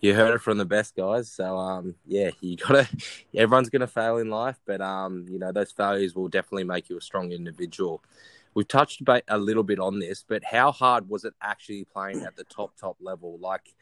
You 0.00 0.14
heard 0.14 0.34
it 0.34 0.40
from 0.40 0.58
the 0.58 0.64
best 0.64 0.94
guys. 0.94 1.30
So 1.30 1.56
um, 1.56 1.94
yeah, 2.06 2.30
you 2.40 2.56
gotta. 2.56 2.88
Everyone's 3.34 3.68
gonna 3.68 3.86
fail 3.86 4.18
in 4.18 4.30
life, 4.30 4.60
but 4.64 4.80
um, 4.80 5.26
you 5.28 5.38
know 5.38 5.50
those 5.50 5.72
failures 5.72 6.14
will 6.14 6.28
definitely 6.28 6.64
make 6.64 6.88
you 6.88 6.96
a 6.96 7.00
strong 7.00 7.32
individual. 7.32 8.02
We've 8.54 8.68
touched 8.68 9.02
a 9.28 9.38
little 9.38 9.64
bit 9.64 9.78
on 9.78 9.98
this, 9.98 10.24
but 10.26 10.42
how 10.44 10.72
hard 10.72 11.08
was 11.08 11.24
it 11.24 11.34
actually 11.42 11.84
playing 11.84 12.22
at 12.22 12.36
the 12.36 12.44
top 12.44 12.76
top 12.76 12.96
level? 13.00 13.38
Like 13.38 13.74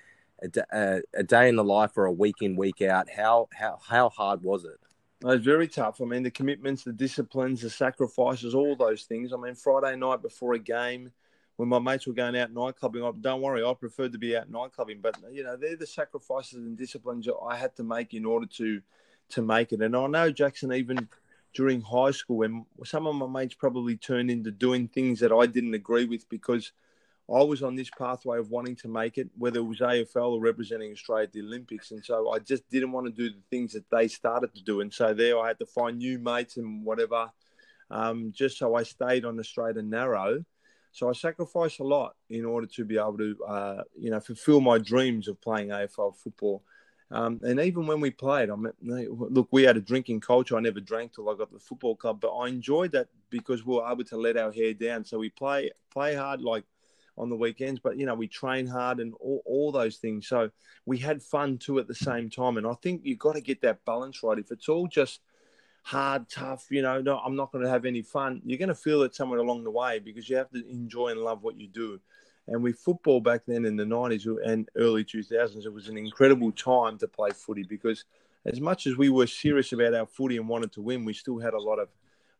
a, 0.42 1.22
day 1.22 1.48
in 1.48 1.56
the 1.56 1.64
life 1.64 1.96
or 1.96 2.06
a 2.06 2.12
week 2.12 2.36
in 2.40 2.56
week 2.56 2.82
out. 2.82 3.08
How 3.10 3.48
how 3.52 3.78
how 3.86 4.08
hard 4.08 4.42
was 4.42 4.64
it? 4.64 4.78
It's 5.24 5.44
very 5.44 5.68
tough. 5.68 6.00
I 6.00 6.04
mean, 6.04 6.22
the 6.22 6.30
commitments, 6.30 6.84
the 6.84 6.92
disciplines, 6.92 7.62
the 7.62 7.70
sacrifices, 7.70 8.54
all 8.54 8.76
those 8.76 9.04
things. 9.04 9.32
I 9.32 9.36
mean, 9.36 9.54
Friday 9.54 9.96
night 9.96 10.20
before 10.20 10.52
a 10.52 10.58
game, 10.58 11.12
when 11.56 11.68
my 11.68 11.78
mates 11.78 12.06
were 12.06 12.12
going 12.12 12.36
out 12.36 12.52
night 12.52 12.76
clubbing, 12.76 13.02
I, 13.02 13.10
don't 13.20 13.40
worry, 13.40 13.64
I 13.64 13.72
preferred 13.74 14.12
to 14.12 14.18
be 14.18 14.36
out 14.36 14.50
night 14.50 14.72
clubbing. 14.72 15.00
But 15.00 15.16
you 15.32 15.44
know, 15.44 15.56
they're 15.56 15.76
the 15.76 15.86
sacrifices 15.86 16.58
and 16.58 16.76
disciplines 16.76 17.28
I 17.46 17.56
had 17.56 17.74
to 17.76 17.84
make 17.84 18.12
in 18.12 18.24
order 18.24 18.46
to 18.56 18.80
to 19.30 19.42
make 19.42 19.72
it. 19.72 19.80
And 19.80 19.96
I 19.96 20.06
know 20.06 20.30
Jackson 20.30 20.72
even 20.72 21.08
during 21.54 21.80
high 21.80 22.10
school 22.10 22.38
when 22.38 22.66
some 22.84 23.06
of 23.06 23.14
my 23.14 23.26
mates 23.26 23.54
probably 23.54 23.96
turned 23.96 24.30
into 24.30 24.50
doing 24.50 24.88
things 24.88 25.20
that 25.20 25.32
I 25.32 25.46
didn't 25.46 25.74
agree 25.74 26.04
with 26.04 26.28
because 26.28 26.72
I 27.32 27.42
was 27.42 27.62
on 27.62 27.74
this 27.74 27.88
pathway 27.90 28.38
of 28.38 28.50
wanting 28.50 28.76
to 28.76 28.88
make 28.88 29.16
it, 29.16 29.30
whether 29.38 29.58
it 29.58 29.64
was 29.64 29.78
AFL 29.78 30.32
or 30.32 30.40
representing 30.40 30.92
Australia 30.92 31.24
at 31.24 31.32
the 31.32 31.40
Olympics. 31.40 31.90
And 31.90 32.04
so 32.04 32.30
I 32.30 32.38
just 32.38 32.68
didn't 32.68 32.92
want 32.92 33.06
to 33.06 33.12
do 33.12 33.30
the 33.30 33.42
things 33.50 33.72
that 33.72 33.88
they 33.90 34.08
started 34.08 34.54
to 34.54 34.62
do. 34.62 34.82
And 34.82 34.92
so 34.92 35.14
there 35.14 35.38
I 35.38 35.48
had 35.48 35.58
to 35.60 35.66
find 35.66 35.98
new 35.98 36.18
mates 36.18 36.58
and 36.58 36.84
whatever, 36.84 37.30
um, 37.90 38.32
just 38.34 38.58
so 38.58 38.74
I 38.74 38.82
stayed 38.82 39.24
on 39.24 39.36
the 39.36 39.44
straight 39.44 39.76
and 39.76 39.90
narrow. 39.90 40.44
So 40.92 41.08
I 41.08 41.12
sacrificed 41.12 41.80
a 41.80 41.84
lot 41.84 42.14
in 42.28 42.44
order 42.44 42.66
to 42.66 42.84
be 42.84 42.98
able 42.98 43.18
to, 43.18 43.36
uh, 43.48 43.82
you 43.98 44.10
know, 44.10 44.20
fulfill 44.20 44.60
my 44.60 44.78
dreams 44.78 45.26
of 45.26 45.40
playing 45.40 45.68
AFL 45.68 46.16
football. 46.16 46.62
Um, 47.10 47.40
and 47.42 47.58
even 47.58 47.86
when 47.86 48.00
we 48.00 48.10
played, 48.10 48.50
I 48.50 48.56
mean, 48.56 48.72
look, 48.80 49.48
we 49.50 49.62
had 49.62 49.76
a 49.76 49.80
drinking 49.80 50.20
culture. 50.20 50.56
I 50.56 50.60
never 50.60 50.80
drank 50.80 51.14
till 51.14 51.30
I 51.30 51.34
got 51.34 51.52
the 51.52 51.58
football 51.58 51.96
club, 51.96 52.20
but 52.20 52.36
I 52.36 52.48
enjoyed 52.48 52.92
that 52.92 53.08
because 53.30 53.64
we 53.64 53.76
were 53.76 53.90
able 53.90 54.04
to 54.04 54.16
let 54.16 54.36
our 54.36 54.52
hair 54.52 54.74
down. 54.74 55.04
So 55.04 55.18
we 55.18 55.30
play 55.30 55.70
play 55.90 56.14
hard 56.14 56.42
like 56.42 56.64
on 57.16 57.30
the 57.30 57.36
weekends, 57.36 57.80
but 57.80 57.96
you 57.96 58.06
know 58.06 58.14
we 58.14 58.26
train 58.26 58.66
hard 58.66 59.00
and 59.00 59.14
all, 59.20 59.42
all 59.46 59.72
those 59.72 59.96
things. 59.96 60.26
So 60.26 60.50
we 60.86 60.98
had 60.98 61.22
fun 61.22 61.58
too 61.58 61.78
at 61.78 61.88
the 61.88 61.94
same 61.94 62.30
time, 62.30 62.56
and 62.56 62.66
I 62.66 62.74
think 62.74 63.02
you've 63.04 63.18
got 63.18 63.34
to 63.34 63.40
get 63.40 63.62
that 63.62 63.84
balance 63.84 64.22
right. 64.22 64.38
If 64.38 64.50
it's 64.50 64.68
all 64.68 64.86
just 64.86 65.20
hard, 65.82 66.28
tough, 66.30 66.66
you 66.70 66.82
know, 66.82 67.00
no, 67.00 67.18
I'm 67.18 67.36
not 67.36 67.52
going 67.52 67.62
to 67.62 67.70
have 67.70 67.84
any 67.84 68.02
fun. 68.02 68.40
You're 68.44 68.58
going 68.58 68.68
to 68.68 68.74
feel 68.74 69.02
it 69.02 69.14
somewhere 69.14 69.38
along 69.38 69.64
the 69.64 69.70
way 69.70 69.98
because 69.98 70.28
you 70.28 70.36
have 70.36 70.50
to 70.50 70.68
enjoy 70.68 71.08
and 71.08 71.20
love 71.20 71.42
what 71.42 71.60
you 71.60 71.68
do. 71.68 72.00
And 72.48 72.62
with 72.62 72.78
football 72.78 73.20
back 73.20 73.42
then 73.46 73.64
in 73.64 73.76
the 73.76 73.84
90s 73.84 74.26
and 74.44 74.68
early 74.76 75.04
2000s, 75.04 75.64
it 75.64 75.72
was 75.72 75.88
an 75.88 75.96
incredible 75.96 76.52
time 76.52 76.98
to 76.98 77.08
play 77.08 77.30
footy 77.30 77.62
because 77.62 78.04
as 78.46 78.60
much 78.60 78.86
as 78.86 78.96
we 78.96 79.08
were 79.08 79.26
serious 79.26 79.72
about 79.72 79.94
our 79.94 80.06
footy 80.06 80.36
and 80.36 80.48
wanted 80.48 80.72
to 80.72 80.82
win, 80.82 81.04
we 81.04 81.14
still 81.14 81.38
had 81.38 81.54
a 81.54 81.60
lot 81.60 81.78
of 81.78 81.88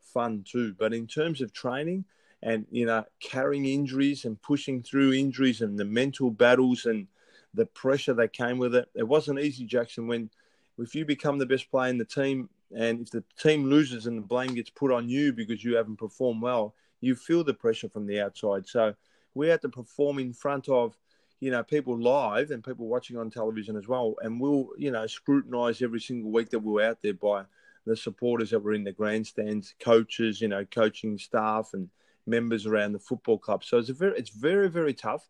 fun 0.01 0.45
too. 0.47 0.75
But 0.79 0.93
in 0.93 1.07
terms 1.07 1.41
of 1.41 1.53
training, 1.53 2.05
and 2.45 2.67
you 2.71 2.87
know 2.87 3.03
carrying 3.21 3.65
injuries 3.65 4.25
and 4.25 4.41
pushing 4.43 4.83
through 4.83 5.15
injuries 5.15 5.63
and 5.63 5.79
the 5.79 5.85
mental 5.85 6.31
battles 6.31 6.85
and 6.85 7.09
the 7.55 7.67
pressure 7.67 8.15
that 8.15 8.33
came 8.33 8.59
with 8.59 8.75
it. 8.75 8.89
It 8.95 9.09
wasn't 9.09 9.41
easy, 9.41 9.65
Jackson. 9.65 10.07
When 10.07 10.31
if 10.79 10.95
you 10.95 11.05
become 11.05 11.39
the 11.39 11.47
best 11.47 11.71
player 11.71 11.91
in 11.91 11.99
the 11.99 12.05
team, 12.05 12.49
and 12.77 13.01
if 13.01 13.11
the 13.11 13.25
team 13.41 13.65
loses 13.65 14.07
and 14.07 14.19
the 14.19 14.23
blame 14.23 14.55
gets 14.55 14.71
put 14.71 14.93
on 14.93 15.09
you 15.09 15.33
because 15.33 15.65
you 15.65 15.77
haven't 15.77 15.97
performed 15.97 16.43
well, 16.43 16.75
you 17.01 17.15
feel 17.15 17.43
the 17.43 17.55
pressure 17.55 17.89
from 17.89 18.07
the 18.07 18.21
outside. 18.21 18.67
So 18.69 18.95
we 19.35 19.49
had 19.49 19.63
to 19.63 19.69
perform 19.69 20.19
in 20.19 20.33
front 20.33 20.69
of 20.69 20.97
you 21.41 21.51
know 21.51 21.63
people 21.63 21.99
live 21.99 22.51
and 22.51 22.63
people 22.63 22.87
watching 22.87 23.17
on 23.17 23.31
television 23.31 23.77
as 23.77 23.89
well, 23.89 24.17
and 24.21 24.39
we'll 24.39 24.69
you 24.77 24.91
know 24.91 25.07
scrutinise 25.07 25.81
every 25.81 26.01
single 26.01 26.31
week 26.31 26.51
that 26.51 26.59
we 26.59 26.73
we're 26.73 26.89
out 26.89 26.99
there 27.03 27.15
by 27.15 27.45
the 27.87 27.97
supporters 27.97 28.51
that 28.51 28.61
were 28.61 28.73
in 28.73 28.85
the 28.85 28.93
grandstands, 28.93 29.75
coaches, 29.79 30.41
you 30.41 30.49
know, 30.49 30.65
coaching 30.65 31.19
staff, 31.19 31.71
and 31.75 31.89
members 32.27 32.67
around 32.67 32.93
the 32.93 32.99
football 32.99 33.39
club. 33.39 33.65
So 33.65 33.79
it's 33.79 33.91
a 33.91 33.95
very, 33.95 34.19
it's 34.19 34.31
very, 34.31 34.69
very 34.69 34.95
tough, 34.95 35.27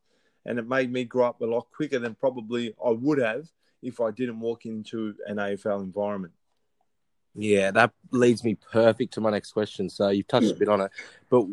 and 0.47 0.59
it 0.59 0.69
made 0.69 0.93
me 0.93 1.05
grow 1.05 1.27
up 1.27 1.41
a 1.41 1.47
lot 1.47 1.67
quicker 1.75 1.99
than 1.99 2.15
probably 2.15 2.75
I 2.85 2.91
would 2.91 3.19
have 3.19 3.49
if 3.83 4.01
I 4.01 4.11
didn't 4.11 4.41
walk 4.41 4.67
into 4.67 5.15
an 5.27 5.37
AFL 5.37 5.83
environment. 5.83 6.33
Yeah, 7.37 7.73
that 7.73 7.91
leads 8.13 8.45
me 8.45 8.55
perfect 8.55 9.15
to 9.15 9.21
my 9.21 9.31
next 9.31 9.53
question. 9.53 9.91
So 9.91 10.11
you've 10.11 10.29
touched 10.29 10.53
a 10.53 10.55
bit 10.55 10.69
on 10.69 10.83
it, 10.83 10.93
but 11.29 11.47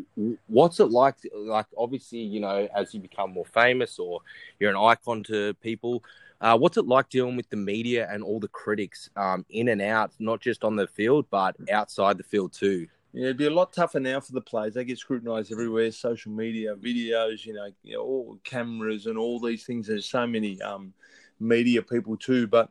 what's 0.47 0.79
it 0.79 0.91
like? 0.91 1.15
Like, 1.33 1.65
obviously, 1.75 2.19
you 2.19 2.39
know, 2.39 2.67
as 2.75 2.93
you 2.93 2.99
become 2.99 3.31
more 3.33 3.45
famous 3.45 3.97
or 3.97 4.21
you're 4.59 4.69
an 4.69 4.77
icon 4.77 5.23
to 5.23 5.55
people, 5.55 6.03
uh, 6.39 6.55
what's 6.57 6.77
it 6.77 6.87
like 6.87 7.09
dealing 7.09 7.35
with 7.35 7.49
the 7.49 7.55
media 7.55 8.07
and 8.11 8.23
all 8.23 8.39
the 8.39 8.47
critics 8.47 9.09
um, 9.15 9.43
in 9.49 9.69
and 9.69 9.81
out, 9.81 10.11
not 10.19 10.39
just 10.39 10.63
on 10.63 10.75
the 10.75 10.87
field 10.87 11.25
but 11.31 11.55
outside 11.71 12.17
the 12.17 12.23
field 12.23 12.53
too? 12.53 12.87
Yeah, 13.13 13.25
it'd 13.25 13.37
be 13.37 13.47
a 13.47 13.51
lot 13.51 13.73
tougher 13.73 13.99
now 13.99 14.21
for 14.21 14.31
the 14.31 14.41
players. 14.41 14.73
They 14.73 14.85
get 14.85 14.97
scrutinised 14.97 15.51
everywhere, 15.51 15.91
social 15.91 16.31
media, 16.31 16.75
videos, 16.75 17.45
you 17.45 17.53
know, 17.53 17.69
you 17.83 17.95
know, 17.95 18.01
all 18.01 18.39
cameras 18.43 19.05
and 19.05 19.17
all 19.17 19.39
these 19.39 19.65
things. 19.65 19.87
There's 19.87 20.05
so 20.05 20.25
many 20.25 20.61
um, 20.61 20.93
media 21.39 21.81
people 21.81 22.15
too. 22.15 22.47
But 22.47 22.69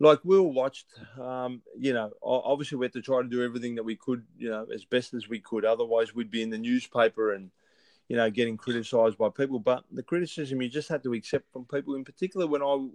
like 0.00 0.18
we 0.24 0.36
all 0.36 0.52
watched, 0.52 0.86
um, 1.20 1.62
you 1.78 1.92
know, 1.92 2.10
obviously 2.22 2.76
we 2.76 2.86
had 2.86 2.92
to 2.94 3.02
try 3.02 3.22
to 3.22 3.28
do 3.28 3.44
everything 3.44 3.76
that 3.76 3.84
we 3.84 3.94
could, 3.94 4.24
you 4.36 4.50
know, 4.50 4.66
as 4.74 4.84
best 4.84 5.14
as 5.14 5.28
we 5.28 5.38
could. 5.38 5.64
Otherwise, 5.64 6.12
we'd 6.12 6.30
be 6.30 6.42
in 6.42 6.50
the 6.50 6.58
newspaper 6.58 7.34
and, 7.34 7.50
you 8.08 8.16
know, 8.16 8.28
getting 8.30 8.56
criticised 8.56 9.16
by 9.16 9.28
people. 9.28 9.60
But 9.60 9.84
the 9.92 10.02
criticism 10.02 10.60
you 10.60 10.68
just 10.68 10.88
had 10.88 11.04
to 11.04 11.12
accept 11.12 11.52
from 11.52 11.66
people, 11.66 11.94
in 11.94 12.04
particular, 12.04 12.48
when 12.48 12.62
I 12.62 12.88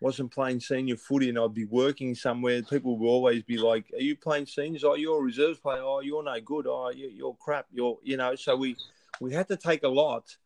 wasn't 0.00 0.30
playing 0.30 0.60
senior 0.60 0.96
footy 0.96 1.28
and 1.28 1.38
I'd 1.38 1.54
be 1.54 1.64
working 1.64 2.14
somewhere, 2.14 2.62
people 2.62 2.96
would 2.98 3.08
always 3.08 3.42
be 3.42 3.58
like, 3.58 3.86
"Are 3.92 4.02
you 4.02 4.16
playing 4.16 4.46
seniors? 4.46 4.84
Oh, 4.84 4.94
you're 4.94 5.18
a 5.18 5.22
reserves 5.22 5.58
player. 5.58 5.82
Oh, 5.82 6.00
you're 6.00 6.22
no 6.22 6.40
good. 6.40 6.66
Oh, 6.66 6.90
you're 6.90 7.34
crap. 7.34 7.66
You're 7.72 7.98
you 8.02 8.16
know." 8.16 8.34
So 8.34 8.56
we 8.56 8.76
we 9.20 9.32
had 9.32 9.48
to 9.48 9.56
take 9.56 9.82
a 9.82 9.88
lot, 9.88 10.36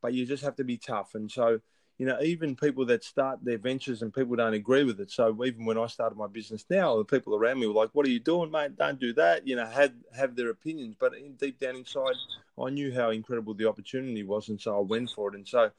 but 0.00 0.14
you 0.14 0.26
just 0.26 0.44
have 0.44 0.56
to 0.56 0.64
be 0.64 0.76
tough. 0.76 1.14
And 1.14 1.30
so 1.30 1.60
you 1.98 2.06
know, 2.06 2.18
even 2.20 2.56
people 2.56 2.84
that 2.86 3.04
start 3.04 3.38
their 3.44 3.58
ventures 3.58 4.02
and 4.02 4.12
people 4.12 4.34
don't 4.34 4.54
agree 4.54 4.82
with 4.82 4.98
it. 4.98 5.10
So 5.10 5.44
even 5.44 5.64
when 5.64 5.78
I 5.78 5.86
started 5.86 6.16
my 6.16 6.26
business 6.26 6.64
now, 6.68 6.96
the 6.96 7.04
people 7.04 7.34
around 7.36 7.60
me 7.60 7.66
were 7.66 7.74
like, 7.74 7.90
"What 7.92 8.06
are 8.06 8.10
you 8.10 8.18
doing, 8.18 8.50
mate? 8.50 8.76
Don't 8.76 8.98
do 8.98 9.12
that." 9.12 9.46
You 9.46 9.56
know, 9.56 9.66
had 9.66 9.94
have 10.12 10.34
their 10.34 10.50
opinions, 10.50 10.96
but 10.98 11.14
in, 11.14 11.34
deep 11.34 11.60
down 11.60 11.76
inside, 11.76 12.16
I 12.58 12.70
knew 12.70 12.92
how 12.92 13.10
incredible 13.10 13.54
the 13.54 13.68
opportunity 13.68 14.22
was, 14.22 14.48
and 14.48 14.60
so 14.60 14.76
I 14.76 14.80
went 14.80 15.10
for 15.10 15.28
it. 15.28 15.36
And 15.36 15.46
so, 15.46 15.70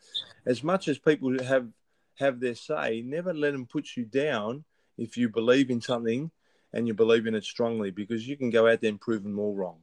as 0.46 0.64
much 0.64 0.88
as 0.88 0.98
people 0.98 1.44
have 1.44 1.68
have 2.16 2.40
their 2.40 2.56
say, 2.56 3.02
never 3.02 3.34
let 3.34 3.52
them 3.52 3.66
put 3.66 3.96
you 3.96 4.06
down 4.06 4.64
if 4.98 5.18
you 5.18 5.30
believe 5.30 5.70
in 5.70 5.82
something 5.82 6.32
and 6.72 6.88
you 6.88 6.94
believe 6.94 7.28
in 7.28 7.36
it 7.36 7.44
strongly, 7.44 7.92
because 7.92 8.28
you 8.28 8.36
can 8.36 8.50
go 8.50 8.68
out 8.68 8.82
there 8.82 8.90
and 8.90 9.00
prove 9.00 9.24
them 9.24 9.40
all 9.40 9.54
wrong. 9.54 9.78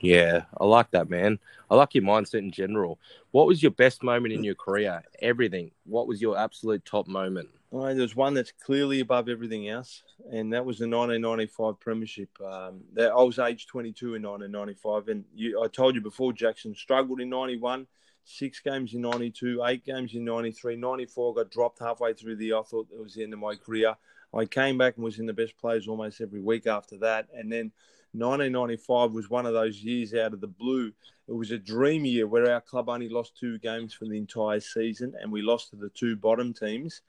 Yeah, 0.00 0.42
I 0.60 0.64
like 0.66 0.90
that, 0.90 1.08
man. 1.08 1.38
I 1.70 1.74
like 1.74 1.94
your 1.94 2.04
mindset 2.04 2.40
in 2.40 2.50
general. 2.50 2.98
What 3.30 3.46
was 3.46 3.62
your 3.62 3.72
best 3.72 4.02
moment 4.02 4.34
in 4.34 4.44
your 4.44 4.54
career? 4.54 5.02
Everything. 5.20 5.70
What 5.84 6.06
was 6.06 6.20
your 6.20 6.36
absolute 6.36 6.84
top 6.84 7.08
moment? 7.08 7.48
Well, 7.70 7.94
there's 7.94 8.14
one 8.14 8.34
that's 8.34 8.52
clearly 8.52 9.00
above 9.00 9.28
everything 9.28 9.68
else, 9.68 10.02
and 10.30 10.52
that 10.52 10.64
was 10.64 10.78
the 10.78 10.88
1995 10.88 11.80
Premiership. 11.80 12.28
Um, 12.40 12.82
that, 12.94 13.10
I 13.10 13.22
was 13.22 13.38
age 13.38 13.66
22 13.66 14.14
in 14.14 14.22
1995, 14.22 15.08
and 15.08 15.24
you, 15.34 15.62
I 15.62 15.68
told 15.68 15.94
you 15.94 16.00
before, 16.00 16.32
Jackson 16.32 16.74
struggled 16.74 17.20
in 17.20 17.28
91, 17.28 17.86
six 18.26 18.60
games 18.60 18.92
in 18.92 19.00
92, 19.00 19.62
eight 19.64 19.84
games 19.84 20.14
in 20.14 20.24
93, 20.24 20.76
94 20.76 21.34
got 21.34 21.50
dropped 21.50 21.78
halfway 21.78 22.12
through 22.12 22.36
the 22.36 22.46
year. 22.46 22.58
I 22.58 22.62
thought 22.62 22.88
it 22.92 23.00
was 23.00 23.14
the 23.14 23.22
end 23.22 23.32
of 23.32 23.38
my 23.38 23.54
career. 23.54 23.94
I 24.34 24.44
came 24.44 24.76
back 24.76 24.96
and 24.96 25.04
was 25.04 25.18
in 25.18 25.26
the 25.26 25.32
best 25.32 25.56
players 25.56 25.88
almost 25.88 26.20
every 26.20 26.40
week 26.40 26.66
after 26.66 26.98
that, 26.98 27.28
and 27.32 27.50
then 27.50 27.72
1995 28.12 29.12
was 29.12 29.30
one 29.30 29.46
of 29.46 29.52
those 29.52 29.82
years 29.82 30.12
out 30.14 30.34
of 30.34 30.40
the 30.40 30.46
blue. 30.46 30.92
It 31.28 31.32
was 31.32 31.50
a 31.50 31.58
dream 31.58 32.04
year 32.04 32.26
where 32.26 32.50
our 32.50 32.60
club 32.60 32.88
only 32.88 33.08
lost 33.08 33.38
two 33.38 33.58
games 33.58 33.94
for 33.94 34.06
the 34.06 34.18
entire 34.18 34.60
season, 34.60 35.14
and 35.20 35.30
we 35.30 35.42
lost 35.42 35.70
to 35.70 35.76
the 35.76 35.90
two 35.90 36.16
bottom 36.16 36.52
teams. 36.52 37.02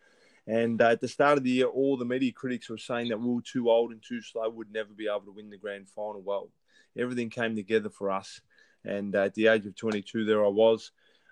And 0.46 0.82
uh, 0.82 0.90
at 0.90 1.02
the 1.02 1.08
start 1.08 1.38
of 1.38 1.44
the 1.44 1.50
year, 1.50 1.66
all 1.66 1.98
the 1.98 2.06
media 2.06 2.32
critics 2.32 2.70
were 2.70 2.78
saying 2.78 3.10
that 3.10 3.20
we 3.20 3.34
were 3.34 3.42
too 3.42 3.70
old 3.70 3.92
and 3.92 4.02
too 4.02 4.22
slow, 4.22 4.50
would 4.50 4.72
never 4.72 4.94
be 4.94 5.08
able 5.08 5.26
to 5.26 5.32
win 5.32 5.50
the 5.50 5.58
grand 5.58 5.90
final. 5.90 6.22
Well, 6.22 6.50
everything 6.98 7.30
came 7.30 7.56
together 7.56 7.90
for 7.90 8.12
us. 8.12 8.40
And 8.86 9.16
uh, 9.16 9.24
at 9.24 9.34
the 9.34 9.48
age 9.48 9.66
of 9.66 9.76
22, 9.76 10.24
there 10.24 10.46
I 10.46 10.48
was, 10.48 10.92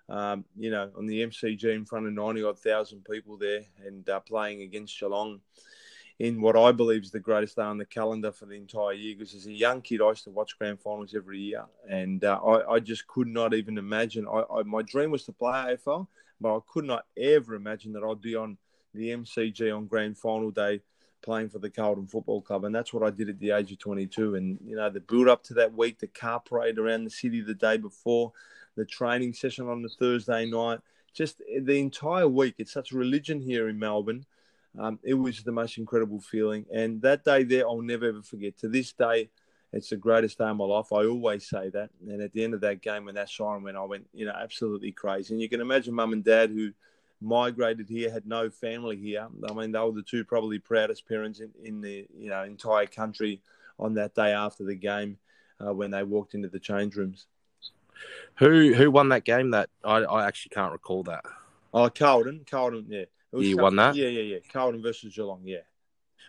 um, 0.10 0.46
you 0.56 0.70
know, 0.70 0.92
on 0.98 1.06
the 1.06 1.24
MCG 1.24 1.64
in 1.64 1.86
front 1.86 2.06
of 2.06 2.14
90 2.14 2.44
odd 2.44 2.60
thousand 2.60 3.06
people 3.06 3.38
there 3.38 3.62
and 3.86 4.08
uh, 4.10 4.20
playing 4.20 4.62
against 4.62 5.00
Geelong 5.00 5.42
in 6.20 6.40
what 6.42 6.56
I 6.56 6.72
believe 6.72 7.04
is 7.04 7.12
the 7.12 7.20
greatest 7.20 7.58
day 7.58 7.64
on 7.64 7.78
the 7.78 7.86
calendar 7.86 8.32
for 8.32 8.46
the 8.46 8.56
entire 8.56 8.94
year. 8.94 9.16
Because 9.18 9.34
as 9.34 9.48
a 9.48 9.52
young 9.52 9.82
kid, 9.82 10.02
I 10.02 10.10
used 10.10 10.24
to 10.26 10.30
watch 10.30 10.58
grand 10.58 10.80
finals 10.80 11.14
every 11.16 11.40
year, 11.40 11.66
and 11.90 12.24
uh, 12.24 12.40
I, 12.46 12.76
I, 12.76 12.80
just 12.80 13.08
could 13.08 13.28
not 13.28 13.54
even 13.54 13.78
imagine. 13.78 14.28
I, 14.28 14.44
I, 14.54 14.64
my 14.64 14.82
dream 14.82 15.12
was 15.12 15.24
to 15.26 15.34
play 15.34 15.76
AFL, 15.76 16.08
but 16.40 16.56
I 16.56 16.60
could 16.68 16.86
not 16.86 17.06
ever 17.18 17.56
imagine 17.56 17.92
that 17.94 18.04
I'd 18.04 18.22
be 18.22 18.36
on 18.36 18.58
the 18.94 19.10
MCG 19.10 19.76
on 19.76 19.88
grand 19.88 20.18
final 20.18 20.52
day 20.52 20.82
playing 21.22 21.50
for 21.50 21.60
the 21.60 21.70
Carlton 21.70 22.08
Football 22.08 22.42
Club, 22.42 22.64
and 22.64 22.74
that's 22.74 22.94
what 22.94 23.04
I 23.04 23.10
did 23.10 23.30
at 23.30 23.40
the 23.40 23.52
age 23.52 23.72
of 23.72 23.80
22. 23.80 24.36
And 24.36 24.60
you 24.64 24.76
know, 24.76 24.90
the 24.90 25.02
build 25.02 25.28
up 25.28 25.44
to 25.46 25.56
that 25.56 25.74
week, 25.74 26.00
the 26.00 26.08
car 26.08 26.40
parade 26.40 26.78
around 26.78 27.04
the 27.04 27.10
city 27.10 27.42
the 27.42 27.56
day 27.56 27.78
before, 27.78 28.32
the 28.76 28.86
training 28.86 29.34
session 29.34 29.68
on 29.68 29.82
the 29.82 29.90
Thursday 29.90 30.46
night, 30.46 30.80
just 31.14 31.42
the 31.62 31.80
entire 31.80 32.28
week. 32.28 32.56
It's 32.58 32.74
such 32.74 32.92
a 32.92 32.98
religion 32.98 33.42
here 33.42 33.70
in 33.70 33.80
Melbourne 33.80 34.26
um, 34.78 35.00
it 35.04 35.14
was 35.14 35.44
the 35.44 35.52
most 35.52 35.78
incredible 35.78 36.20
feeling. 36.20 36.66
And 36.74 37.02
that 37.02 37.24
day 37.24 37.44
there, 37.44 37.68
I'll 37.68 37.82
never 37.82 38.08
ever 38.08 38.22
forget. 38.22 38.58
To 38.60 38.68
this 38.68 38.94
day, 38.94 39.30
it's 39.72 39.90
the 39.90 39.98
greatest 39.98 40.38
day 40.38 40.46
of 40.46 40.58
my 40.58 40.66
life. 40.66 40.92
I 40.92 41.06
always 41.06 41.48
say 41.48 41.70
that. 41.70 41.90
And 42.08 42.22
at 42.22 42.34
the 42.34 42.44
end 42.44 42.54
of 42.54 42.62
that 42.62 42.82
game, 42.82 43.06
when 43.06 43.16
that 43.16 43.30
siren 43.30 43.64
went, 43.64 43.78
I 43.78 43.84
went, 43.84 44.08
you 44.14 44.26
know, 44.26 44.34
absolutely 44.34 44.92
crazy. 44.92 45.34
And 45.34 45.42
you 45.42 45.50
can 45.50 45.62
imagine 45.62 45.94
mum 45.94 46.14
and 46.14 46.24
dad 46.24 46.50
who 46.50 46.72
migrated 47.22 47.88
here, 47.90 48.12
had 48.12 48.26
no 48.26 48.50
family 48.50 48.98
here. 48.98 49.28
I 49.50 49.54
mean, 49.54 49.72
they 49.72 49.80
were 49.80 49.92
the 49.92 50.04
two 50.04 50.24
probably 50.24 50.60
proudest 50.60 51.08
parents 51.08 51.40
in, 51.40 51.52
in 51.64 51.82
the 51.82 52.08
you 52.18 52.30
know 52.30 52.44
entire 52.44 52.88
country 52.88 53.42
on 53.80 53.94
that 53.96 54.16
day 54.16 54.32
after 54.32 54.64
the 54.64 54.76
game 54.76 55.18
uh, 55.66 55.74
when 55.74 55.92
they 55.92 56.04
walked 56.04 56.34
into 56.34 56.50
the 56.50 56.60
change 56.60 56.96
rooms. 56.96 57.28
Who 58.38 58.74
who 58.74 58.92
won 58.92 59.10
that 59.10 59.24
game? 59.26 59.52
That 59.52 59.70
I, 59.84 59.98
I 59.98 60.28
actually 60.28 60.50
can't 60.50 60.72
recall 60.72 61.04
that. 61.04 61.24
Oh, 61.74 61.90
Carlton, 61.90 62.46
Carlton, 62.50 62.86
yeah. 62.88 63.06
You 63.34 63.58
won 63.58 63.76
that? 63.76 63.96
Yeah, 63.96 64.08
yeah, 64.08 64.22
yeah. 64.22 64.38
Carlton 64.52 64.82
versus 64.82 65.14
Geelong, 65.14 65.42
yeah. 65.44 65.60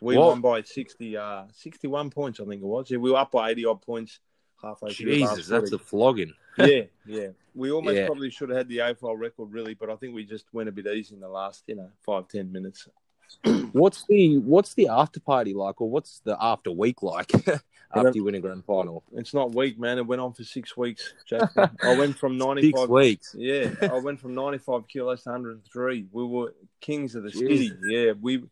We 0.03 0.17
what? 0.17 0.29
won 0.29 0.41
by 0.41 0.63
60, 0.63 1.17
uh, 1.17 1.45
61 1.53 2.11
points, 2.11 2.41
I 2.41 2.45
think 2.45 2.63
it 2.63 2.67
was. 2.67 2.91
Yeah, 2.91 2.99
we 2.99 3.13
were 3.13 3.19
up 3.19 3.31
by 3.31 3.51
80 3.51 3.65
odd 3.65 3.83
points 3.83 4.19
halfway 4.63 4.93
through. 4.93 5.13
Jesus, 5.13 5.47
that's 5.47 5.73
a 5.73 5.79
flogging. 5.79 6.35
yeah, 6.59 6.83
yeah. 7.07 7.29
We 7.55 7.71
almost 7.71 7.97
yeah. 7.97 8.07
probably 8.07 8.31
should 8.31 8.51
have 8.51 8.59
had 8.59 8.69
the 8.69 8.79
AFL 8.79 9.19
record, 9.19 9.53
really, 9.53 9.75
but 9.75 9.89
I 9.89 9.97
think 9.97 10.15
we 10.15 10.25
just 10.25 10.47
went 10.53 10.69
a 10.69 10.73
bit 10.73 10.87
easy 10.87 11.15
in 11.15 11.21
the 11.21 11.29
last, 11.29 11.65
you 11.67 11.77
know, 11.77 11.91
five, 12.05 12.29
ten 12.29 12.53
minutes. 12.53 12.89
what's 13.73 14.05
the 14.09 14.39
what's 14.39 14.75
the 14.75 14.89
after 14.89 15.21
party 15.21 15.55
like, 15.55 15.81
or 15.81 15.89
what's 15.89 16.21
the 16.25 16.37
after 16.41 16.71
week 16.71 17.03
like 17.03 17.31
after 17.95 18.13
you 18.15 18.25
win 18.25 18.35
a 18.35 18.41
grand 18.41 18.65
final? 18.65 19.05
It's 19.13 19.35
not 19.35 19.55
week, 19.55 19.79
man. 19.79 19.99
It 19.99 20.07
went 20.07 20.21
on 20.21 20.33
for 20.33 20.45
six 20.45 20.77
weeks. 20.77 21.15
Jackson. 21.27 21.71
I 21.83 21.97
went 21.97 22.17
from 22.17 22.39
ninety 22.39 22.73
five 22.73 22.89
weeks. 22.89 23.35
Yeah, 23.37 23.71
I 23.83 23.99
went 24.03 24.21
from 24.21 24.35
ninety 24.35 24.59
five 24.59 24.89
kilos 24.89 25.23
to 25.25 25.31
hundred 25.31 25.53
and 25.53 25.65
three. 25.73 26.07
We 26.11 26.25
were 26.25 26.55
kings 26.81 27.15
of 27.15 27.23
the 27.23 27.33
city. 27.33 27.73
Yeah, 27.89 28.13
we 28.21 28.45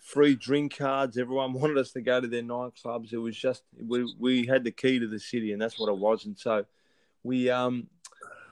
free 0.00 0.36
drink 0.36 0.76
cards. 0.76 1.18
Everyone 1.18 1.52
wanted 1.52 1.78
us 1.78 1.92
to 1.92 2.00
go 2.00 2.20
to 2.20 2.28
their 2.28 2.42
nightclubs. 2.42 3.12
It 3.12 3.18
was 3.18 3.36
just 3.36 3.62
we 3.76 4.12
we 4.18 4.46
had 4.46 4.64
the 4.64 4.70
key 4.70 4.98
to 4.98 5.06
the 5.06 5.20
city, 5.20 5.52
and 5.52 5.60
that's 5.60 5.78
what 5.78 5.88
it 5.88 5.98
was. 5.98 6.24
And 6.26 6.38
so 6.38 6.64
we 7.22 7.50
um 7.50 7.88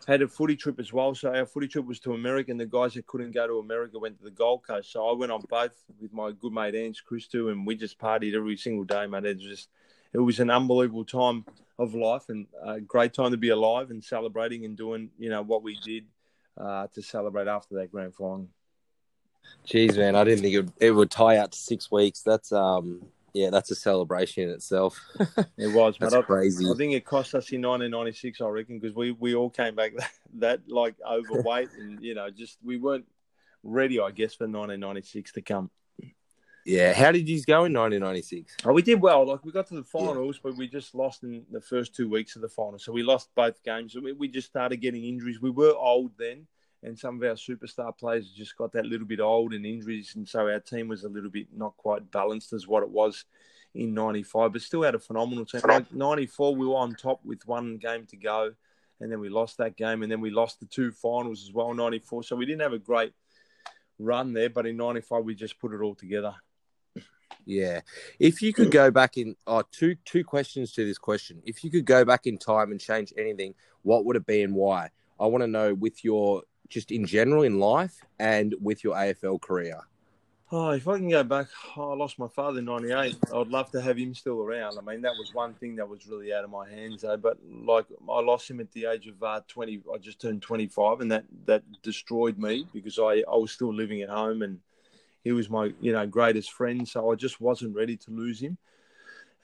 had 0.06 0.22
a 0.22 0.28
footy 0.28 0.56
trip 0.56 0.78
as 0.78 0.92
well. 0.92 1.14
So 1.14 1.34
our 1.34 1.46
footy 1.46 1.68
trip 1.68 1.86
was 1.86 2.00
to 2.00 2.14
America, 2.14 2.50
and 2.50 2.60
the 2.60 2.66
guys 2.66 2.94
that 2.94 3.06
couldn't 3.06 3.32
go 3.32 3.46
to 3.46 3.58
America 3.58 3.98
went 3.98 4.18
to 4.18 4.24
the 4.24 4.30
Gold 4.30 4.66
Coast. 4.66 4.92
So 4.92 5.08
I 5.08 5.12
went 5.12 5.32
on 5.32 5.42
both 5.48 5.72
with 6.00 6.12
my 6.12 6.32
good 6.32 6.52
mate 6.52 6.74
Ange 6.74 7.02
Christou, 7.10 7.50
and 7.50 7.66
we 7.66 7.74
just 7.76 7.98
partied 7.98 8.34
every 8.34 8.56
single 8.56 8.84
day, 8.84 9.06
mate. 9.06 9.24
It 9.24 9.36
was 9.36 9.46
just 9.46 9.68
it 10.12 10.18
was 10.18 10.40
an 10.40 10.50
unbelievable 10.50 11.04
time 11.04 11.44
of 11.78 11.94
life 11.94 12.28
and 12.28 12.46
a 12.62 12.80
great 12.80 13.12
time 13.12 13.32
to 13.32 13.36
be 13.36 13.48
alive 13.48 13.90
and 13.90 14.02
celebrating 14.02 14.64
and 14.64 14.76
doing 14.76 15.10
you 15.18 15.28
know 15.28 15.42
what 15.42 15.62
we 15.62 15.76
did 15.84 16.04
uh, 16.58 16.86
to 16.94 17.02
celebrate 17.02 17.48
after 17.48 17.74
that 17.76 17.90
grand 17.90 18.14
final. 18.14 18.48
Jeez, 19.66 19.96
man, 19.96 20.14
I 20.14 20.24
didn't 20.24 20.42
think 20.42 20.54
it 20.54 20.60
would, 20.60 20.72
it 20.80 20.90
would 20.90 21.10
tie 21.10 21.36
out 21.38 21.52
to 21.52 21.58
six 21.58 21.90
weeks. 21.90 22.22
That's 22.22 22.52
um, 22.52 23.02
yeah, 23.34 23.50
that's 23.50 23.70
a 23.72 23.74
celebration 23.74 24.44
in 24.44 24.50
itself. 24.50 24.98
it 25.58 25.66
was, 25.74 25.96
that's 25.98 26.14
crazy. 26.24 26.70
I 26.70 26.74
think 26.74 26.94
it 26.94 27.04
cost 27.04 27.34
us 27.34 27.50
in 27.50 27.60
1996, 27.62 28.40
I 28.40 28.46
reckon, 28.46 28.78
because 28.78 28.94
we, 28.94 29.10
we 29.10 29.34
all 29.34 29.50
came 29.50 29.74
back 29.74 29.92
that, 29.96 30.10
that 30.34 30.60
like 30.68 30.94
overweight 31.06 31.70
and 31.78 32.00
you 32.02 32.14
know 32.14 32.30
just 32.30 32.58
we 32.62 32.78
weren't 32.78 33.06
ready, 33.64 33.98
I 33.98 34.12
guess, 34.12 34.34
for 34.34 34.44
1996 34.44 35.32
to 35.32 35.42
come. 35.42 35.70
Yeah, 36.64 36.94
how 36.94 37.12
did 37.12 37.28
you 37.28 37.42
go 37.42 37.64
in 37.66 37.74
1996? 37.74 38.56
Oh, 38.64 38.72
we 38.72 38.80
did 38.80 39.00
well. 39.00 39.26
Like 39.26 39.44
we 39.44 39.52
got 39.52 39.66
to 39.68 39.74
the 39.74 39.82
finals, 39.82 40.36
yeah. 40.36 40.40
but 40.44 40.56
we 40.56 40.66
just 40.66 40.94
lost 40.94 41.22
in 41.22 41.44
the 41.50 41.60
first 41.60 41.94
two 41.94 42.08
weeks 42.08 42.36
of 42.36 42.42
the 42.42 42.48
finals. 42.48 42.84
So 42.84 42.92
we 42.92 43.02
lost 43.02 43.28
both 43.34 43.62
games. 43.64 43.94
We, 43.94 44.12
we 44.12 44.28
just 44.28 44.48
started 44.48 44.78
getting 44.78 45.04
injuries. 45.04 45.42
We 45.42 45.50
were 45.50 45.74
old 45.74 46.12
then, 46.18 46.46
and 46.84 46.98
some 46.98 47.16
of 47.16 47.22
our 47.22 47.34
superstar 47.34 47.96
players 47.96 48.30
just 48.30 48.56
got 48.56 48.72
that 48.72 48.84
little 48.84 49.06
bit 49.06 49.18
old 49.18 49.54
and 49.54 49.64
injuries, 49.64 50.12
and 50.14 50.28
so 50.28 50.40
our 50.40 50.60
team 50.60 50.86
was 50.86 51.02
a 51.02 51.08
little 51.08 51.30
bit 51.30 51.48
not 51.56 51.76
quite 51.76 52.10
balanced 52.10 52.52
as 52.52 52.68
what 52.68 52.82
it 52.82 52.90
was 52.90 53.24
in 53.74 53.94
'95, 53.94 54.52
but 54.52 54.62
still 54.62 54.82
had 54.82 54.94
a 54.94 54.98
phenomenal 54.98 55.46
team. 55.46 55.62
'94, 55.90 56.54
we 56.54 56.66
were 56.66 56.76
on 56.76 56.94
top 56.94 57.24
with 57.24 57.46
one 57.46 57.78
game 57.78 58.06
to 58.06 58.16
go, 58.16 58.52
and 59.00 59.10
then 59.10 59.18
we 59.18 59.30
lost 59.30 59.58
that 59.58 59.76
game, 59.76 60.02
and 60.02 60.12
then 60.12 60.20
we 60.20 60.30
lost 60.30 60.60
the 60.60 60.66
two 60.66 60.92
finals 60.92 61.42
as 61.42 61.52
well. 61.52 61.72
'94, 61.72 62.22
so 62.22 62.36
we 62.36 62.46
didn't 62.46 62.62
have 62.62 62.74
a 62.74 62.78
great 62.78 63.14
run 63.98 64.34
there, 64.34 64.50
but 64.50 64.66
in 64.66 64.76
'95 64.76 65.24
we 65.24 65.34
just 65.34 65.58
put 65.58 65.72
it 65.72 65.80
all 65.80 65.94
together. 65.94 66.34
Yeah. 67.46 67.80
If 68.18 68.42
you 68.42 68.52
could 68.52 68.70
go 68.70 68.90
back 68.90 69.16
in, 69.16 69.36
oh, 69.46 69.62
two 69.70 69.96
two 70.04 70.24
questions 70.24 70.72
to 70.72 70.84
this 70.84 70.98
question. 70.98 71.42
If 71.44 71.64
you 71.64 71.70
could 71.70 71.84
go 71.84 72.04
back 72.04 72.26
in 72.26 72.38
time 72.38 72.70
and 72.70 72.80
change 72.80 73.12
anything, 73.16 73.54
what 73.82 74.04
would 74.04 74.16
it 74.16 74.26
be 74.26 74.42
and 74.42 74.54
why? 74.54 74.90
I 75.18 75.26
want 75.26 75.42
to 75.42 75.48
know 75.48 75.74
with 75.74 76.04
your 76.04 76.42
just 76.68 76.90
in 76.90 77.06
general 77.06 77.42
in 77.42 77.58
life 77.58 78.04
and 78.18 78.54
with 78.60 78.84
your 78.84 78.94
AFL 78.94 79.40
career? 79.40 79.80
Oh, 80.52 80.70
if 80.70 80.86
I 80.86 80.98
can 80.98 81.08
go 81.08 81.24
back, 81.24 81.48
oh, 81.76 81.92
I 81.92 81.96
lost 81.96 82.18
my 82.18 82.28
father 82.28 82.60
in 82.60 82.66
'98. 82.66 83.16
I'd 83.34 83.48
love 83.48 83.70
to 83.72 83.80
have 83.80 83.96
him 83.96 84.14
still 84.14 84.40
around. 84.40 84.78
I 84.78 84.82
mean, 84.82 85.00
that 85.02 85.14
was 85.18 85.32
one 85.32 85.54
thing 85.54 85.74
that 85.76 85.88
was 85.88 86.06
really 86.06 86.32
out 86.32 86.44
of 86.44 86.50
my 86.50 86.68
hands, 86.68 87.02
though. 87.02 87.16
But 87.16 87.38
like, 87.64 87.86
I 88.08 88.20
lost 88.20 88.50
him 88.50 88.60
at 88.60 88.70
the 88.72 88.86
age 88.86 89.08
of 89.08 89.20
uh, 89.22 89.40
20. 89.48 89.82
I 89.92 89.98
just 89.98 90.20
turned 90.20 90.42
25, 90.42 91.00
and 91.00 91.10
that 91.10 91.24
that 91.46 91.62
destroyed 91.82 92.38
me 92.38 92.68
because 92.72 92.98
I 92.98 93.24
I 93.28 93.36
was 93.36 93.52
still 93.52 93.74
living 93.74 94.02
at 94.02 94.10
home, 94.10 94.42
and 94.42 94.60
he 95.24 95.32
was 95.32 95.50
my 95.50 95.72
you 95.80 95.92
know 95.92 96.06
greatest 96.06 96.52
friend. 96.52 96.86
So 96.86 97.10
I 97.10 97.14
just 97.14 97.40
wasn't 97.40 97.74
ready 97.74 97.96
to 97.96 98.10
lose 98.10 98.40
him. 98.40 98.58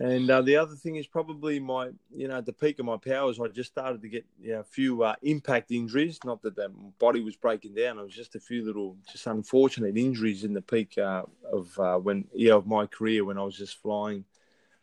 And 0.00 0.30
uh, 0.30 0.40
the 0.40 0.56
other 0.56 0.76
thing 0.76 0.96
is 0.96 1.06
probably 1.06 1.60
my, 1.60 1.90
you 2.10 2.26
know, 2.26 2.38
at 2.38 2.46
the 2.46 2.54
peak 2.54 2.78
of 2.78 2.86
my 2.86 2.96
powers, 2.96 3.38
I 3.38 3.48
just 3.48 3.70
started 3.70 4.00
to 4.00 4.08
get 4.08 4.24
you 4.40 4.52
know, 4.52 4.60
a 4.60 4.64
few 4.64 5.02
uh, 5.02 5.14
impact 5.20 5.70
injuries. 5.70 6.18
Not 6.24 6.40
that 6.40 6.56
the 6.56 6.70
body 6.98 7.20
was 7.20 7.36
breaking 7.36 7.74
down; 7.74 7.98
it 7.98 8.02
was 8.02 8.14
just 8.14 8.34
a 8.34 8.40
few 8.40 8.64
little, 8.64 8.96
just 9.12 9.26
unfortunate 9.26 9.98
injuries 9.98 10.42
in 10.42 10.54
the 10.54 10.62
peak 10.62 10.96
uh, 10.96 11.24
of 11.52 11.78
uh, 11.78 11.98
when, 11.98 12.24
yeah, 12.32 12.54
of 12.54 12.66
my 12.66 12.86
career 12.86 13.26
when 13.26 13.36
I 13.36 13.42
was 13.42 13.58
just 13.58 13.76
flying 13.82 14.24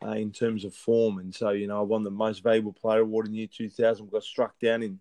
uh, 0.06 0.12
in 0.12 0.32
terms 0.32 0.64
of 0.64 0.76
form. 0.76 1.18
And 1.18 1.34
so, 1.34 1.50
you 1.50 1.66
know, 1.66 1.80
I 1.80 1.82
won 1.84 2.04
the 2.04 2.12
most 2.12 2.44
valuable 2.44 2.74
player 2.74 3.02
award 3.02 3.26
in 3.26 3.34
year 3.34 3.48
2000. 3.52 4.12
Got 4.12 4.24
struck 4.24 4.60
down 4.60 4.84
in 4.84 5.00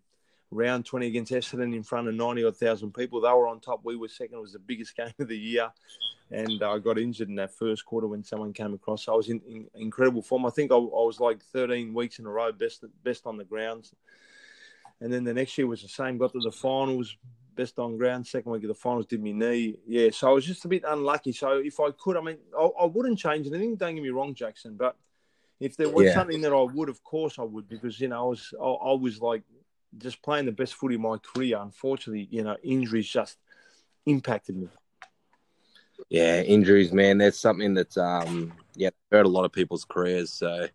round 0.50 0.86
20 0.86 1.06
against 1.06 1.32
Essendon 1.32 1.74
in 1.74 1.82
front 1.82 2.08
of 2.08 2.14
90 2.14 2.44
odd 2.44 2.56
thousand 2.56 2.94
people. 2.94 3.20
They 3.20 3.28
were 3.30 3.48
on 3.48 3.60
top. 3.60 3.80
We 3.84 3.96
were 3.96 4.08
second. 4.08 4.38
It 4.38 4.42
was 4.42 4.52
the 4.52 4.58
biggest 4.58 4.96
game 4.96 5.12
of 5.18 5.28
the 5.28 5.38
year 5.38 5.70
and 6.30 6.62
I 6.62 6.78
got 6.78 6.98
injured 6.98 7.28
in 7.28 7.36
that 7.36 7.54
first 7.54 7.84
quarter 7.84 8.08
when 8.08 8.24
someone 8.24 8.52
came 8.52 8.74
across. 8.74 9.04
So 9.04 9.12
I 9.12 9.16
was 9.16 9.28
in, 9.28 9.40
in 9.48 9.66
incredible 9.74 10.22
form. 10.22 10.44
I 10.44 10.50
think 10.50 10.72
I, 10.72 10.74
I, 10.74 10.78
was 10.78 11.20
like 11.20 11.42
13 11.42 11.94
weeks 11.94 12.18
in 12.18 12.26
a 12.26 12.30
row, 12.30 12.50
best 12.52 12.84
best 13.04 13.26
on 13.26 13.36
the 13.36 13.44
grounds. 13.44 13.94
And 15.00 15.12
then 15.12 15.24
the 15.24 15.34
next 15.34 15.56
year 15.56 15.66
was 15.66 15.82
the 15.82 15.88
same. 15.88 16.18
Got 16.18 16.32
to 16.32 16.40
the 16.40 16.50
finals, 16.50 17.16
best 17.54 17.78
on 17.78 17.96
ground. 17.96 18.26
Second 18.26 18.50
week 18.50 18.64
of 18.64 18.68
the 18.68 18.74
finals, 18.74 19.06
did 19.06 19.22
me 19.22 19.32
knee. 19.32 19.76
Yeah, 19.86 20.10
so 20.10 20.30
I 20.30 20.32
was 20.32 20.46
just 20.46 20.64
a 20.64 20.68
bit 20.68 20.84
unlucky. 20.86 21.32
So 21.32 21.58
if 21.58 21.78
I 21.78 21.90
could, 21.92 22.16
I 22.16 22.22
mean, 22.22 22.38
I, 22.58 22.64
I 22.80 22.84
wouldn't 22.86 23.18
change 23.18 23.46
anything. 23.46 23.76
Don't 23.76 23.94
get 23.94 24.02
me 24.02 24.10
wrong, 24.10 24.34
Jackson. 24.34 24.74
But 24.76 24.96
if 25.60 25.76
there 25.76 25.90
was 25.90 26.06
yeah. 26.06 26.14
something 26.14 26.40
that 26.40 26.52
I 26.52 26.62
would, 26.62 26.88
of 26.88 27.04
course 27.04 27.38
I 27.38 27.42
would, 27.42 27.68
because 27.68 28.00
you 28.00 28.08
know 28.08 28.24
I 28.24 28.28
was 28.28 28.52
I, 28.60 28.66
I 28.66 28.92
was 28.94 29.20
like 29.20 29.42
just 29.98 30.22
playing 30.22 30.46
the 30.46 30.52
best 30.52 30.74
footy 30.74 30.96
of 30.96 31.00
my 31.00 31.16
career. 31.18 31.58
Unfortunately, 31.60 32.28
you 32.30 32.42
know, 32.42 32.56
injuries 32.62 33.08
just 33.08 33.38
impacted 34.06 34.56
me. 34.56 34.68
Yeah, 36.08 36.42
injuries, 36.42 36.92
man. 36.92 37.18
That's 37.18 37.38
something 37.38 37.74
that's 37.74 37.96
um 37.96 38.52
yeah 38.74 38.90
hurt 39.10 39.26
a 39.26 39.28
lot 39.28 39.44
of 39.44 39.52
people's 39.52 39.84
careers. 39.84 40.32
So 40.32 40.68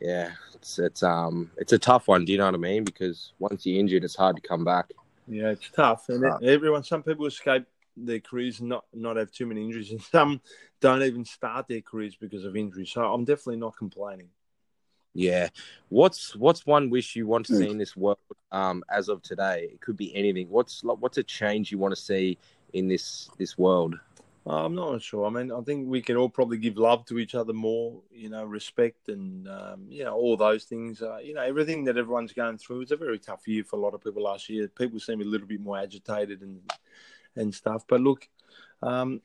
yeah, 0.00 0.32
it's 0.54 0.78
it's 0.78 1.02
um 1.02 1.50
it's 1.56 1.72
a 1.72 1.78
tough 1.78 2.08
one. 2.08 2.24
Do 2.24 2.32
you 2.32 2.38
know 2.38 2.46
what 2.46 2.54
I 2.54 2.58
mean? 2.58 2.84
Because 2.84 3.32
once 3.38 3.66
you're 3.66 3.80
injured, 3.80 4.04
it's 4.04 4.16
hard 4.16 4.36
to 4.36 4.42
come 4.42 4.64
back. 4.64 4.92
Yeah, 5.28 5.50
it's 5.50 5.70
tough, 5.70 6.08
and 6.08 6.24
everyone. 6.44 6.84
Some 6.84 7.02
people 7.02 7.26
escape 7.26 7.64
their 7.96 8.20
careers 8.20 8.60
and 8.60 8.68
not 8.68 8.84
not 8.92 9.16
have 9.16 9.32
too 9.32 9.46
many 9.46 9.64
injuries, 9.64 9.90
and 9.90 10.02
some 10.02 10.40
don't 10.80 11.02
even 11.02 11.24
start 11.24 11.68
their 11.68 11.80
careers 11.80 12.16
because 12.16 12.44
of 12.44 12.56
injuries. 12.56 12.90
So 12.92 13.02
I'm 13.02 13.24
definitely 13.24 13.56
not 13.56 13.76
complaining. 13.76 14.28
Yeah, 15.16 15.48
what's 15.88 16.36
what's 16.36 16.66
one 16.66 16.90
wish 16.90 17.16
you 17.16 17.26
want 17.26 17.46
to 17.46 17.56
see 17.56 17.70
in 17.70 17.78
this 17.78 17.96
world 17.96 18.18
um, 18.52 18.84
as 18.90 19.08
of 19.08 19.22
today? 19.22 19.70
It 19.72 19.80
could 19.80 19.96
be 19.96 20.14
anything. 20.14 20.48
What's 20.50 20.82
what's 20.82 21.18
a 21.18 21.22
change 21.22 21.72
you 21.72 21.78
want 21.78 21.94
to 21.94 22.00
see 22.00 22.38
in 22.72 22.88
this 22.88 23.30
this 23.38 23.56
world? 23.56 23.98
I'm 24.48 24.76
not 24.76 25.02
sure. 25.02 25.26
I 25.26 25.30
mean, 25.30 25.50
I 25.50 25.60
think 25.62 25.88
we 25.88 26.00
can 26.00 26.16
all 26.16 26.28
probably 26.28 26.58
give 26.58 26.76
love 26.76 27.04
to 27.06 27.18
each 27.18 27.34
other 27.34 27.52
more, 27.52 28.00
you 28.12 28.28
know, 28.28 28.44
respect 28.44 29.08
and, 29.08 29.48
um, 29.48 29.86
you 29.88 30.04
know, 30.04 30.14
all 30.14 30.36
those 30.36 30.62
things. 30.62 31.02
Uh, 31.02 31.16
you 31.16 31.34
know, 31.34 31.40
everything 31.42 31.82
that 31.84 31.96
everyone's 31.96 32.32
going 32.32 32.56
through. 32.56 32.82
It's 32.82 32.92
a 32.92 32.96
very 32.96 33.18
tough 33.18 33.48
year 33.48 33.64
for 33.64 33.74
a 33.74 33.80
lot 33.80 33.92
of 33.92 34.04
people 34.04 34.22
last 34.22 34.48
year. 34.48 34.68
People 34.68 35.00
seem 35.00 35.20
a 35.20 35.24
little 35.24 35.48
bit 35.48 35.60
more 35.60 35.78
agitated 35.78 36.42
and 36.42 36.60
and 37.34 37.52
stuff. 37.52 37.84
But 37.88 38.00
look, 38.02 38.28
um, 38.82 39.20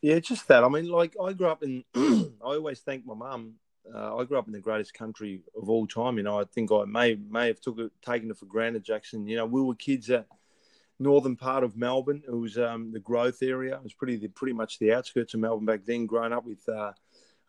yeah, 0.00 0.18
just 0.20 0.48
that. 0.48 0.64
I 0.64 0.68
mean, 0.68 0.88
like, 0.88 1.14
I 1.22 1.34
grew 1.34 1.48
up 1.48 1.62
in, 1.62 1.84
I 1.94 2.30
always 2.40 2.80
thank 2.80 3.04
my 3.04 3.14
mum. 3.14 3.54
Uh, 3.94 4.16
I 4.16 4.24
grew 4.24 4.38
up 4.38 4.46
in 4.46 4.52
the 4.52 4.60
greatest 4.60 4.94
country 4.94 5.42
of 5.60 5.68
all 5.68 5.86
time. 5.86 6.16
You 6.16 6.24
know, 6.24 6.40
I 6.40 6.44
think 6.44 6.72
I 6.72 6.84
may 6.84 7.16
may 7.30 7.46
have 7.48 7.60
took 7.60 7.78
it, 7.78 7.92
taken 8.02 8.30
it 8.30 8.38
for 8.38 8.46
granted, 8.46 8.84
Jackson. 8.84 9.26
You 9.26 9.36
know, 9.36 9.46
we 9.46 9.62
were 9.62 9.74
kids 9.74 10.10
at– 10.10 10.26
northern 10.98 11.36
part 11.36 11.64
of 11.64 11.76
Melbourne. 11.76 12.22
It 12.26 12.34
was 12.34 12.58
um, 12.58 12.92
the 12.92 13.00
growth 13.00 13.42
area. 13.42 13.76
It 13.76 13.82
was 13.82 13.94
pretty 13.94 14.16
the, 14.16 14.28
pretty 14.28 14.54
much 14.54 14.78
the 14.78 14.92
outskirts 14.92 15.34
of 15.34 15.40
Melbourne 15.40 15.66
back 15.66 15.84
then. 15.84 16.06
Growing 16.06 16.32
up 16.32 16.44
with 16.44 16.66
uh, 16.68 16.92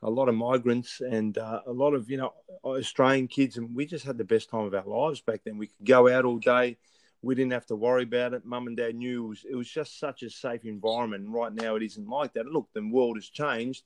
a 0.04 0.10
lot 0.10 0.30
of 0.30 0.36
migrants 0.36 1.02
and 1.02 1.38
uh, 1.38 1.62
a 1.66 1.72
lot 1.72 1.94
of 1.94 2.10
you 2.10 2.18
know 2.18 2.34
Australian 2.64 3.28
kids, 3.28 3.58
and 3.58 3.76
we 3.76 3.86
just 3.86 4.06
had 4.06 4.18
the 4.18 4.24
best 4.24 4.50
time 4.50 4.66
of 4.66 4.74
our 4.74 4.86
lives 4.86 5.22
back 5.22 5.42
then. 5.46 5.58
We 5.58 5.68
could 5.68 5.86
go 5.86 6.10
out 6.10 6.26
all 6.26 6.40
day. 6.40 6.78
We 7.24 7.36
didn't 7.36 7.54
have 7.54 7.66
to 7.68 7.76
worry 7.76 8.04
about 8.04 8.34
it. 8.34 8.46
Mum 8.46 8.68
and 8.68 8.78
Dad 8.78 8.96
knew 8.96 9.26
it 9.26 9.28
was, 9.28 9.46
it 9.50 9.56
was 9.56 9.70
just 9.70 10.00
such 10.00 10.22
a 10.22 10.30
safe 10.30 10.66
environment. 10.66 11.28
Right 11.28 11.54
now, 11.54 11.76
it 11.76 11.84
isn't 11.84 12.08
like 12.08 12.34
that. 12.34 12.46
Look, 12.46 12.68
the 12.74 12.88
world 12.88 13.18
has 13.18 13.28
changed, 13.28 13.84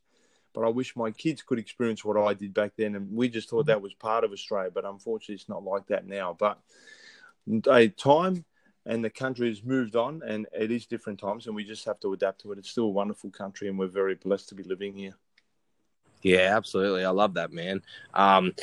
but 0.54 0.64
I 0.64 0.70
wish 0.70 0.96
my 0.96 1.12
kids 1.12 1.42
could 1.42 1.60
experience 1.60 2.04
what 2.04 2.18
I 2.18 2.34
did 2.34 2.54
back 2.54 2.74
then. 2.78 2.96
And 2.96 3.12
we 3.12 3.30
just 3.30 3.50
thought 3.50 3.66
that 3.68 3.82
was 3.82 3.94
part 3.94 4.24
of 4.24 4.32
Australia, 4.32 4.72
but 4.74 4.86
unfortunately, 4.86 5.36
it's 5.36 5.50
not 5.50 5.64
like 5.64 5.88
that 5.88 6.06
now. 6.06 6.36
But 6.38 6.60
a 7.70 7.88
time 7.90 8.46
and 8.86 9.04
the 9.04 9.10
country 9.10 9.50
has 9.50 9.64
moved 9.64 9.96
on 9.96 10.22
and 10.26 10.48
it 10.54 10.72
is 10.72 10.86
different 10.86 11.20
times 11.20 11.48
and 11.48 11.56
we 11.56 11.64
just 11.64 11.86
have 11.86 12.00
to 12.00 12.14
adapt 12.14 12.42
to 12.42 12.52
it. 12.52 12.58
It's 12.58 12.70
still 12.70 12.86
a 12.86 12.90
wonderful 12.90 13.30
country 13.30 13.68
and 13.68 13.78
we're 13.78 13.88
very 13.88 14.16
blessed 14.16 14.50
to 14.50 14.56
be 14.56 14.64
living 14.64 14.94
here. 14.94 15.16
Yeah, 16.24 16.56
absolutely. 16.56 17.04
I 17.06 17.10
love 17.10 17.34
that, 17.36 17.52
man. 17.52 17.82
Um, 18.14 18.54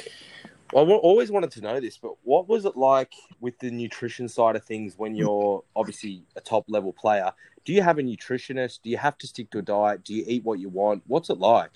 I 0.75 0.81
always 0.81 1.31
wanted 1.31 1.51
to 1.53 1.61
know 1.61 1.81
this, 1.81 1.97
but 1.97 2.13
what 2.25 2.47
was 2.47 2.65
it 2.67 2.77
like 2.77 3.15
with 3.41 3.59
the 3.59 3.71
nutrition 3.71 4.29
side 4.29 4.55
of 4.55 4.65
things 4.65 4.95
when 4.99 5.15
you're 5.15 5.65
obviously 5.75 6.25
a 6.37 6.41
top 6.41 6.67
level 6.69 6.93
player? 6.93 7.33
Do 7.69 7.75
you 7.75 7.83
have 7.83 7.99
a 7.99 8.03
nutritionist? 8.03 8.81
Do 8.83 8.89
you 8.89 8.97
have 8.97 9.19
to 9.19 9.27
stick 9.27 9.51
to 9.51 9.59
a 9.59 9.63
diet? 9.63 10.03
Do 10.03 10.15
you 10.15 10.25
eat 10.27 10.43
what 10.43 10.59
you 10.59 10.71
want? 10.71 11.03
What's 11.07 11.29
it 11.29 11.37
like? 11.37 11.69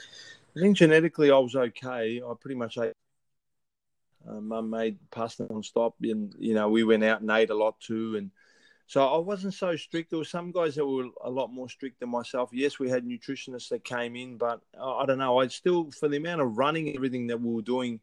I 0.57 0.61
think 0.61 0.79
genetically 0.79 1.31
I 1.31 1.37
was 1.37 1.55
okay. 1.55 2.23
I 2.27 2.33
pretty 2.41 2.55
much 2.55 2.79
ate 2.79 2.95
uh, 4.27 4.41
Mum 4.41 4.71
made 4.71 4.97
pasta 5.11 5.47
non-stop, 5.51 5.97
and 6.01 6.35
you 6.39 6.55
know 6.55 6.71
we 6.71 6.83
went 6.83 7.05
out 7.05 7.21
and 7.21 7.31
ate 7.31 7.51
a 7.51 7.55
lot 7.55 7.79
too. 7.79 8.17
And 8.17 8.31
so 8.87 9.07
I 9.07 9.19
wasn't 9.19 9.53
so 9.53 9.77
strict. 9.77 10.09
There 10.09 10.19
were 10.19 10.25
some 10.25 10.51
guys 10.51 10.77
that 10.77 10.87
were 10.87 11.11
a 11.25 11.29
lot 11.29 11.53
more 11.53 11.69
strict 11.69 12.01
than 12.01 12.09
myself. 12.09 12.49
Yes, 12.55 12.79
we 12.79 12.89
had 12.89 13.05
nutritionists 13.05 13.69
that 13.69 13.85
came 13.85 14.17
in, 14.17 14.39
but 14.39 14.63
I 14.83 15.05
don't 15.05 15.19
know. 15.19 15.41
I 15.41 15.49
still, 15.49 15.91
for 15.91 16.09
the 16.09 16.17
amount 16.17 16.41
of 16.41 16.57
running, 16.57 16.97
everything 16.97 17.27
that 17.27 17.43
we 17.43 17.53
were 17.53 17.61
doing, 17.61 18.01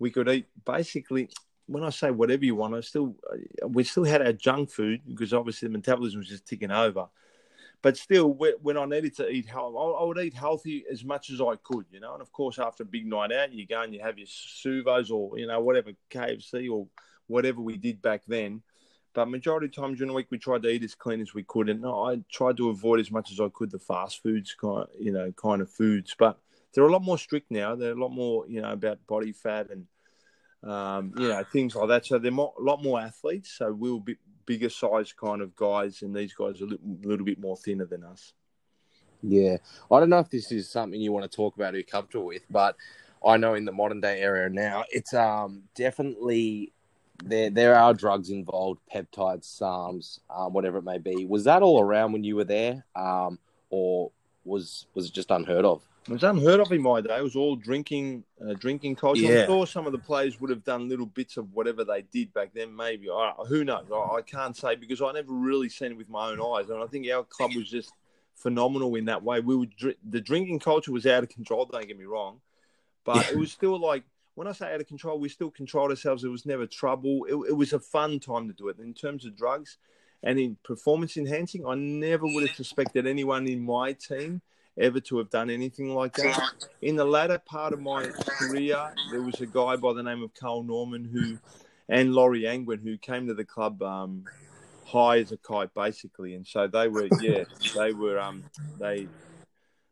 we 0.00 0.10
could 0.10 0.28
eat 0.28 0.48
basically. 0.66 1.30
When 1.66 1.84
I 1.84 1.90
say 1.90 2.10
whatever 2.10 2.44
you 2.44 2.56
want, 2.56 2.74
I 2.74 2.80
still 2.80 3.14
we 3.62 3.84
still 3.84 4.02
had 4.02 4.22
our 4.22 4.32
junk 4.32 4.72
food 4.72 5.02
because 5.06 5.32
obviously 5.32 5.68
the 5.68 5.78
metabolism 5.78 6.18
was 6.18 6.28
just 6.28 6.44
ticking 6.44 6.72
over 6.72 7.06
but 7.80 7.96
still, 7.96 8.34
when 8.34 8.76
I 8.76 8.84
needed 8.86 9.16
to 9.16 9.28
eat 9.28 9.46
I 9.54 9.60
would 9.62 10.18
eat 10.18 10.34
healthy 10.34 10.84
as 10.90 11.04
much 11.04 11.30
as 11.30 11.40
I 11.40 11.54
could, 11.62 11.86
you 11.90 12.00
know. 12.00 12.12
And 12.12 12.22
of 12.22 12.32
course, 12.32 12.58
after 12.58 12.82
a 12.82 12.86
big 12.86 13.06
night 13.06 13.30
out, 13.30 13.52
you 13.52 13.66
go 13.66 13.82
and 13.82 13.94
you 13.94 14.00
have 14.00 14.18
your 14.18 14.26
Suvos 14.26 15.10
or 15.12 15.38
you 15.38 15.46
know 15.46 15.60
whatever 15.60 15.92
KFC 16.10 16.70
or 16.70 16.88
whatever 17.28 17.60
we 17.60 17.76
did 17.76 18.02
back 18.02 18.22
then. 18.26 18.62
But 19.14 19.30
majority 19.30 19.66
of 19.66 19.74
times 19.74 19.98
during 19.98 20.08
the 20.08 20.14
week, 20.14 20.26
we 20.30 20.38
tried 20.38 20.62
to 20.62 20.68
eat 20.68 20.82
as 20.82 20.94
clean 20.94 21.20
as 21.20 21.34
we 21.34 21.44
could, 21.44 21.68
and 21.68 21.84
I 21.86 22.20
tried 22.32 22.56
to 22.56 22.70
avoid 22.70 23.00
as 23.00 23.10
much 23.10 23.30
as 23.30 23.40
I 23.40 23.48
could 23.48 23.70
the 23.70 23.78
fast 23.78 24.22
foods 24.22 24.54
kind, 24.60 24.86
you 24.98 25.12
know, 25.12 25.32
kind 25.32 25.62
of 25.62 25.70
foods. 25.70 26.16
But 26.18 26.38
they're 26.74 26.84
a 26.84 26.92
lot 26.92 27.02
more 27.02 27.18
strict 27.18 27.50
now. 27.50 27.76
They're 27.76 27.92
a 27.92 28.00
lot 28.00 28.10
more, 28.10 28.44
you 28.48 28.60
know, 28.60 28.72
about 28.72 29.06
body 29.06 29.32
fat 29.32 29.70
and 29.70 29.86
um, 30.68 31.14
you 31.16 31.28
know 31.28 31.44
things 31.52 31.76
like 31.76 31.88
that. 31.88 32.06
So 32.06 32.18
they're 32.18 32.32
more, 32.32 32.52
a 32.58 32.62
lot 32.62 32.82
more 32.82 33.00
athletes. 33.00 33.52
So 33.56 33.72
we'll 33.72 34.00
be 34.00 34.16
bigger 34.48 34.70
size 34.70 35.12
kind 35.12 35.42
of 35.42 35.54
guys, 35.54 36.00
and 36.02 36.16
these 36.16 36.32
guys 36.32 36.60
are 36.60 36.64
a 36.64 36.68
little, 36.68 36.96
little 37.02 37.26
bit 37.26 37.38
more 37.38 37.56
thinner 37.56 37.84
than 37.84 38.02
us. 38.02 38.32
Yeah, 39.22 39.58
I 39.92 40.00
don't 40.00 40.08
know 40.08 40.20
if 40.20 40.30
this 40.30 40.50
is 40.50 40.70
something 40.70 41.00
you 41.00 41.12
want 41.12 41.30
to 41.30 41.36
talk 41.36 41.54
about 41.54 41.74
or 41.74 41.76
you're 41.76 41.84
comfortable 41.84 42.26
with, 42.26 42.44
but 42.50 42.74
I 43.24 43.36
know 43.36 43.54
in 43.54 43.66
the 43.66 43.72
modern 43.72 44.00
day 44.00 44.20
era 44.20 44.48
now, 44.48 44.84
it's 44.90 45.12
um 45.12 45.64
definitely 45.74 46.72
there. 47.22 47.50
There 47.50 47.76
are 47.76 47.92
drugs 47.92 48.30
involved, 48.30 48.80
peptides, 48.92 49.44
SARMs, 49.44 50.20
um, 50.30 50.52
whatever 50.52 50.78
it 50.78 50.84
may 50.84 50.98
be. 50.98 51.26
Was 51.26 51.44
that 51.44 51.62
all 51.62 51.80
around 51.80 52.12
when 52.12 52.24
you 52.24 52.36
were 52.36 52.44
there, 52.44 52.84
um, 52.96 53.38
or 53.70 54.12
was 54.44 54.86
was 54.94 55.06
it 55.06 55.12
just 55.12 55.30
unheard 55.30 55.64
of? 55.64 55.82
It 56.06 56.12
was 56.12 56.22
unheard 56.22 56.60
of 56.60 56.72
in 56.72 56.80
my 56.80 57.02
day. 57.02 57.18
It 57.18 57.22
was 57.22 57.36
all 57.36 57.54
drinking, 57.54 58.24
uh, 58.40 58.54
drinking 58.54 58.96
culture. 58.96 59.22
Yeah. 59.22 59.40
I'm 59.40 59.46
sure 59.46 59.66
some 59.66 59.86
of 59.86 59.92
the 59.92 59.98
players 59.98 60.40
would 60.40 60.48
have 60.48 60.64
done 60.64 60.88
little 60.88 61.04
bits 61.04 61.36
of 61.36 61.52
whatever 61.52 61.84
they 61.84 62.02
did 62.02 62.32
back 62.32 62.50
then. 62.54 62.74
Maybe 62.74 63.10
I, 63.10 63.32
who 63.46 63.62
knows? 63.62 63.86
I, 63.92 64.16
I, 64.16 64.22
can't 64.22 64.56
say 64.56 64.74
because 64.74 65.02
I 65.02 65.12
never 65.12 65.32
really 65.32 65.68
seen 65.68 65.92
it 65.92 65.96
with 65.98 66.08
my 66.08 66.30
own 66.30 66.40
eyes. 66.40 66.70
And 66.70 66.82
I 66.82 66.86
think 66.86 67.06
our 67.10 67.24
club 67.24 67.54
was 67.54 67.68
just 67.68 67.92
phenomenal 68.36 68.94
in 68.94 69.04
that 69.06 69.22
way. 69.22 69.40
We 69.40 69.56
would 69.56 69.72
the 70.08 70.20
drinking 70.20 70.60
culture 70.60 70.92
was 70.92 71.04
out 71.04 71.24
of 71.24 71.28
control. 71.28 71.66
Don't 71.66 71.86
get 71.86 71.98
me 71.98 72.06
wrong, 72.06 72.40
but 73.04 73.26
yeah. 73.26 73.32
it 73.32 73.38
was 73.38 73.52
still 73.52 73.78
like 73.78 74.04
when 74.34 74.46
I 74.46 74.52
say 74.52 74.72
out 74.72 74.80
of 74.80 74.86
control, 74.86 75.18
we 75.18 75.28
still 75.28 75.50
controlled 75.50 75.90
ourselves. 75.90 76.24
It 76.24 76.28
was 76.28 76.46
never 76.46 76.66
trouble. 76.66 77.26
It, 77.28 77.50
it 77.50 77.56
was 77.56 77.72
a 77.72 77.80
fun 77.80 78.20
time 78.20 78.46
to 78.46 78.54
do 78.54 78.68
it. 78.68 78.78
In 78.78 78.94
terms 78.94 79.26
of 79.26 79.36
drugs 79.36 79.78
and 80.22 80.38
in 80.38 80.56
performance 80.62 81.16
enhancing, 81.16 81.66
I 81.66 81.74
never 81.74 82.24
would 82.24 82.46
have 82.46 82.56
suspected 82.56 83.06
anyone 83.06 83.46
in 83.48 83.60
my 83.60 83.92
team 83.92 84.40
ever 84.80 85.00
to 85.00 85.18
have 85.18 85.30
done 85.30 85.50
anything 85.50 85.94
like 85.94 86.14
that. 86.14 86.40
In 86.82 86.96
the 86.96 87.04
latter 87.04 87.38
part 87.38 87.72
of 87.72 87.80
my 87.80 88.06
career, 88.06 88.92
there 89.10 89.22
was 89.22 89.40
a 89.40 89.46
guy 89.46 89.76
by 89.76 89.92
the 89.92 90.02
name 90.02 90.22
of 90.22 90.34
Carl 90.34 90.62
Norman 90.62 91.04
who, 91.04 91.38
and 91.88 92.14
Laurie 92.14 92.42
Angwin, 92.42 92.80
who 92.80 92.96
came 92.96 93.26
to 93.26 93.34
the 93.34 93.44
club 93.44 93.82
um, 93.82 94.24
high 94.84 95.18
as 95.18 95.32
a 95.32 95.36
kite, 95.36 95.74
basically. 95.74 96.34
And 96.34 96.46
so 96.46 96.66
they 96.66 96.88
were, 96.88 97.08
yeah, 97.20 97.44
they 97.76 97.92
were, 97.92 98.18
um, 98.18 98.44
they, 98.78 99.08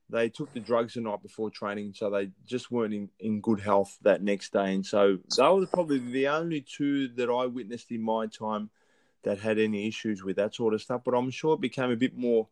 they 0.08 0.28
took 0.28 0.52
the 0.52 0.60
drugs 0.60 0.94
the 0.94 1.00
night 1.00 1.22
before 1.22 1.50
training, 1.50 1.92
so 1.94 2.10
they 2.10 2.30
just 2.46 2.70
weren't 2.70 2.94
in, 2.94 3.08
in 3.18 3.40
good 3.40 3.60
health 3.60 3.98
that 4.02 4.22
next 4.22 4.52
day. 4.52 4.72
And 4.72 4.86
so 4.86 5.18
they 5.36 5.42
were 5.42 5.66
probably 5.66 5.98
the 5.98 6.28
only 6.28 6.60
two 6.60 7.08
that 7.16 7.28
I 7.28 7.46
witnessed 7.46 7.90
in 7.90 8.02
my 8.02 8.26
time 8.26 8.70
that 9.24 9.40
had 9.40 9.58
any 9.58 9.88
issues 9.88 10.22
with 10.22 10.36
that 10.36 10.54
sort 10.54 10.74
of 10.74 10.80
stuff. 10.80 11.02
But 11.04 11.14
I'm 11.14 11.30
sure 11.30 11.54
it 11.54 11.60
became 11.60 11.90
a 11.90 11.96
bit 11.96 12.16
more 12.16 12.46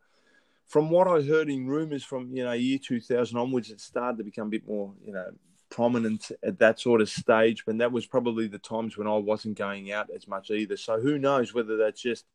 from 0.66 0.90
what 0.90 1.06
I 1.06 1.22
heard 1.22 1.50
in 1.50 1.66
rumours 1.66 2.04
from 2.04 2.34
you 2.34 2.44
know 2.44 2.52
year 2.52 2.78
2000 2.78 3.36
onwards, 3.36 3.70
it 3.70 3.80
started 3.80 4.18
to 4.18 4.24
become 4.24 4.48
a 4.48 4.50
bit 4.50 4.66
more 4.66 4.92
you 5.04 5.12
know 5.12 5.30
prominent 5.70 6.30
at 6.44 6.58
that 6.60 6.78
sort 6.78 7.00
of 7.00 7.08
stage, 7.08 7.64
but 7.66 7.78
that 7.78 7.90
was 7.90 8.06
probably 8.06 8.46
the 8.46 8.58
times 8.58 8.96
when 8.96 9.08
I 9.08 9.16
wasn't 9.16 9.58
going 9.58 9.92
out 9.92 10.08
as 10.14 10.28
much 10.28 10.50
either. 10.50 10.76
So 10.76 11.00
who 11.00 11.18
knows 11.18 11.52
whether 11.52 11.76
that's 11.76 12.00
just 12.00 12.26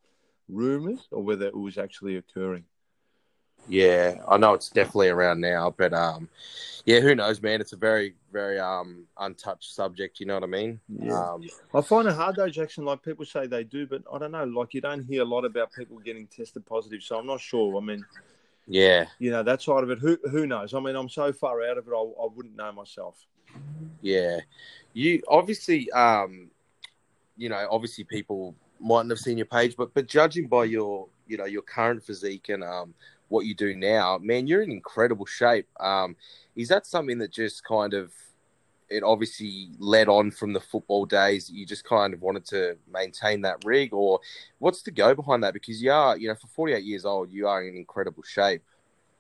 rumors 0.50 1.08
or 1.12 1.24
whether 1.24 1.48
it 1.48 1.56
was 1.56 1.78
actually 1.78 2.18
occurring. 2.18 2.65
Yeah, 3.67 4.15
I 4.28 4.38
know 4.38 4.54
it's 4.54 4.69
definitely 4.69 5.10
around 5.10 5.41
now, 5.41 5.74
but 5.78 5.93
um, 5.93 6.28
yeah, 6.86 7.02
who 7.02 7.13
knows, 7.13 7.41
man? 7.41 7.62
It's 7.62 7.74
a 7.74 7.78
very, 7.78 8.15
very 8.32 8.60
um 8.60 9.06
untouched 9.19 9.76
subject. 9.76 10.19
You 10.19 10.26
know 10.26 10.36
what 10.36 10.43
I 10.43 10.48
mean? 10.48 10.80
Yeah. 10.88 11.34
Um, 11.34 11.43
I 11.74 11.82
find 11.82 12.08
it 12.08 12.15
hard 12.15 12.36
though, 12.36 12.50
Jackson. 12.50 12.86
Like 12.86 13.04
people 13.04 13.26
say 13.26 13.45
they 13.45 13.63
do, 13.63 13.86
but 13.86 14.02
I 14.12 14.17
don't 14.17 14.32
know. 14.32 14.43
Like 14.43 14.74
you 14.74 14.82
don't 14.82 15.04
hear 15.04 15.22
a 15.22 15.26
lot 15.26 15.45
about 15.45 15.72
people 15.72 16.00
getting 16.00 16.28
tested 16.28 16.65
positive, 16.65 17.04
so 17.04 17.19
I'm 17.19 17.28
not 17.28 17.41
sure. 17.41 17.78
I 17.78 17.82
mean, 17.82 18.04
yeah, 18.67 19.06
you 19.19 19.30
know 19.30 19.43
that 19.43 19.62
side 19.62 19.84
of 19.84 19.91
it. 19.91 20.00
Who 20.00 20.17
who 20.32 20.48
knows? 20.48 20.74
I 20.74 20.80
mean, 20.80 20.95
I'm 20.95 21.10
so 21.10 21.32
far 21.32 21.63
out 21.63 21.78
of 21.78 21.88
it, 21.88 21.91
I, 21.91 21.98
I 21.98 22.28
wouldn't 22.34 22.56
know 22.56 22.72
myself. 22.72 23.17
yeah. 24.02 24.39
You 24.93 25.22
obviously, 25.28 25.91
um, 25.91 26.50
you 27.38 27.50
know, 27.50 27.67
obviously 27.69 28.04
people 28.04 28.56
mightn't 28.80 29.12
have 29.12 29.19
seen 29.19 29.38
your 29.38 29.45
page, 29.45 29.76
but 29.78 29.93
but 29.93 30.08
judging 30.08 30.48
by 30.48 30.65
your, 30.65 31.08
you 31.28 31.38
know, 31.38 31.45
your 31.45 31.62
current 31.62 32.04
physique 32.04 32.50
and 32.50 32.63
um 32.63 32.93
what 33.30 33.46
you 33.46 33.56
do 33.56 33.76
now, 33.76 34.18
man, 34.22 34.48
you're 34.48 34.62
in 34.62 34.72
incredible 34.72 35.26
shape. 35.26 35.68
Um, 35.80 36.15
is 36.56 36.68
that 36.70 36.86
something 36.86 37.20
that 37.20 37.32
just 37.32 37.63
kind 37.63 37.94
of 37.94 38.12
it 38.89 39.04
obviously 39.04 39.70
led 39.78 40.10
on 40.10 40.32
from 40.32 40.52
the 40.52 40.60
football 40.60 41.06
days 41.06 41.48
you 41.48 41.63
just 41.63 41.84
kind 41.84 42.12
of 42.12 42.24
wanted 42.24 42.44
to 42.44 42.76
maintain 42.92 43.42
that 43.42 43.63
rig 43.63 43.94
or 43.94 44.20
what's 44.58 44.82
the 44.82 44.89
go 44.89 45.13
behind 45.13 45.44
that 45.44 45.54
because 45.54 45.80
you 45.80 45.92
are 45.92 46.18
you 46.18 46.28
know 46.28 46.34
for 46.34 46.48
48 46.48 46.84
years 46.84 47.06
old 47.06 47.32
you 47.32 47.48
are 47.48 47.63
in 47.63 47.76
incredible 47.76 48.24
shape 48.24 48.63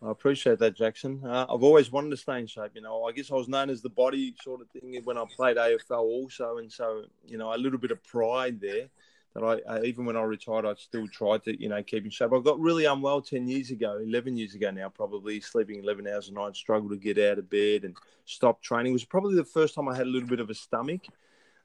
I 0.01 0.11
appreciate 0.11 0.59
that, 0.59 0.77
Jackson. 0.77 1.21
Uh, 1.25 1.45
I've 1.49 1.61
always 1.61 1.91
wanted 1.91 2.11
to 2.11 2.15
stay 2.15 2.39
in 2.39 2.47
shape. 2.47 2.71
You 2.73 2.81
know, 2.81 3.03
I 3.03 3.11
guess 3.11 3.31
I 3.31 3.35
was 3.35 3.49
known 3.49 3.69
as 3.69 3.81
the 3.81 3.89
body 3.89 4.33
sort 4.41 4.61
of 4.61 4.69
thing 4.69 4.97
when 5.03 5.17
I 5.17 5.25
played 5.35 5.57
AFL 5.57 5.99
also, 5.99 6.59
and 6.59 6.71
so 6.71 7.03
you 7.27 7.37
know, 7.37 7.53
a 7.53 7.57
little 7.57 7.77
bit 7.77 7.91
of 7.91 8.01
pride 8.05 8.61
there 8.61 8.87
that 9.35 9.43
I, 9.43 9.59
I, 9.71 9.81
even 9.83 10.05
when 10.05 10.17
I 10.17 10.21
retired, 10.21 10.65
I 10.65 10.73
still 10.75 11.07
tried 11.07 11.43
to, 11.43 11.61
you 11.61 11.69
know, 11.69 11.81
keep 11.83 12.03
in 12.03 12.09
shape. 12.09 12.33
I 12.33 12.39
got 12.39 12.59
really 12.59 12.85
unwell 12.85 13.21
10 13.21 13.47
years 13.47 13.69
ago, 13.69 13.99
11 14.03 14.37
years 14.37 14.55
ago 14.55 14.71
now, 14.71 14.89
probably 14.89 15.39
sleeping 15.39 15.83
11 15.83 16.07
hours 16.07 16.29
a 16.29 16.33
night, 16.33 16.55
struggled 16.55 16.91
to 16.91 16.97
get 16.97 17.19
out 17.19 17.37
of 17.37 17.49
bed 17.49 17.83
and 17.83 17.95
stop 18.25 18.61
training. 18.61 18.91
It 18.91 18.93
was 18.93 19.05
probably 19.05 19.35
the 19.35 19.43
first 19.43 19.75
time 19.75 19.87
I 19.87 19.95
had 19.95 20.07
a 20.07 20.09
little 20.09 20.29
bit 20.29 20.39
of 20.39 20.49
a 20.49 20.55
stomach. 20.55 21.01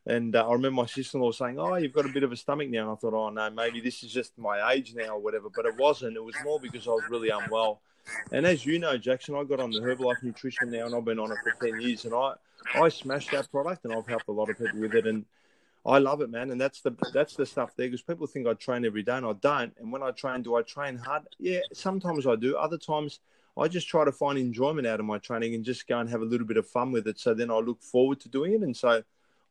And 0.07 0.37
uh, 0.37 0.47
I 0.47 0.53
remember 0.53 0.83
my 0.83 0.87
sister 0.87 1.17
in 1.17 1.23
law 1.23 1.33
saying, 1.33 1.59
Oh, 1.59 1.77
you've 1.77 1.95
got 1.95 2.05
a 2.05 2.13
bit 2.13 2.23
of 2.23 2.33
a 2.33 2.37
stomach 2.37 2.69
now. 2.69 2.83
And 2.83 2.91
I 2.91 2.95
thought, 2.95 3.15
Oh, 3.15 3.31
no, 3.31 3.49
maybe 3.51 3.81
this 3.81 4.03
is 4.03 4.13
just 4.13 4.37
my 4.37 4.73
age 4.73 4.95
now 4.95 5.15
or 5.15 5.19
whatever. 5.19 5.49
But 5.55 5.65
it 5.65 5.77
wasn't. 5.79 6.17
It 6.17 6.25
was 6.25 6.35
more 6.45 6.61
because 6.61 6.87
I 6.87 6.91
was 6.91 7.05
really 7.09 7.31
unwell. 7.31 7.81
And 8.33 8.45
as 8.45 8.67
you 8.67 8.79
know, 8.79 8.99
Jackson, 8.99 9.35
I 9.35 9.45
got 9.45 9.61
on 9.61 9.71
the 9.71 9.81
Herbalife 9.81 10.23
Nutrition 10.23 10.71
now 10.71 10.85
and 10.85 10.95
I've 10.95 11.07
been 11.07 11.19
on 11.19 11.33
it 11.33 11.39
for 11.43 11.67
10 11.67 11.81
years. 11.81 12.05
And 12.05 12.15
I, 12.15 12.35
I 12.75 12.91
smashed 12.91 13.31
that 13.31 13.51
product 13.51 13.87
and 13.87 13.95
I've 13.95 14.07
helped 14.07 14.29
a 14.29 14.33
lot 14.33 14.51
of 14.51 14.59
people 14.59 14.79
with 14.79 14.95
it. 14.95 15.07
And 15.07 15.25
I 15.87 15.99
love 15.99 16.23
it, 16.23 16.31
man, 16.31 16.51
and 16.51 16.61
that's 16.61 16.81
the 16.81 16.97
that's 17.13 17.37
the 17.37 17.45
stuff 17.45 17.77
there 17.77 17.87
because 17.87 18.03
people 18.03 18.27
think 18.27 18.47
I 18.47 18.55
train 18.55 18.87
every 18.87 19.03
day 19.03 19.17
and 19.17 19.27
I 19.27 19.35
don't. 19.35 19.73
And 19.79 19.93
when 19.93 20.03
I 20.03 20.13
train, 20.13 20.43
do 20.43 20.55
I 20.55 20.63
train 20.63 20.97
hard? 20.97 21.25
Yeah, 21.39 21.61
sometimes 21.75 22.27
I 22.27 22.37
do. 22.37 22.57
Other 22.57 22.79
times, 22.79 23.21
I 23.59 23.69
just 23.69 23.87
try 23.87 24.05
to 24.05 24.13
find 24.13 24.39
enjoyment 24.39 24.87
out 24.87 24.99
of 24.99 25.07
my 25.07 25.19
training 25.19 25.55
and 25.55 25.63
just 25.63 25.87
go 25.87 25.99
and 25.99 26.09
have 26.09 26.23
a 26.23 26.25
little 26.25 26.47
bit 26.47 26.57
of 26.57 26.67
fun 26.67 26.91
with 26.91 27.07
it. 27.07 27.19
So 27.19 27.35
then 27.35 27.51
I 27.51 27.59
look 27.59 27.83
forward 27.83 28.19
to 28.21 28.31
doing 28.31 28.55
it. 28.55 28.63
And 28.63 28.75
so 28.75 29.03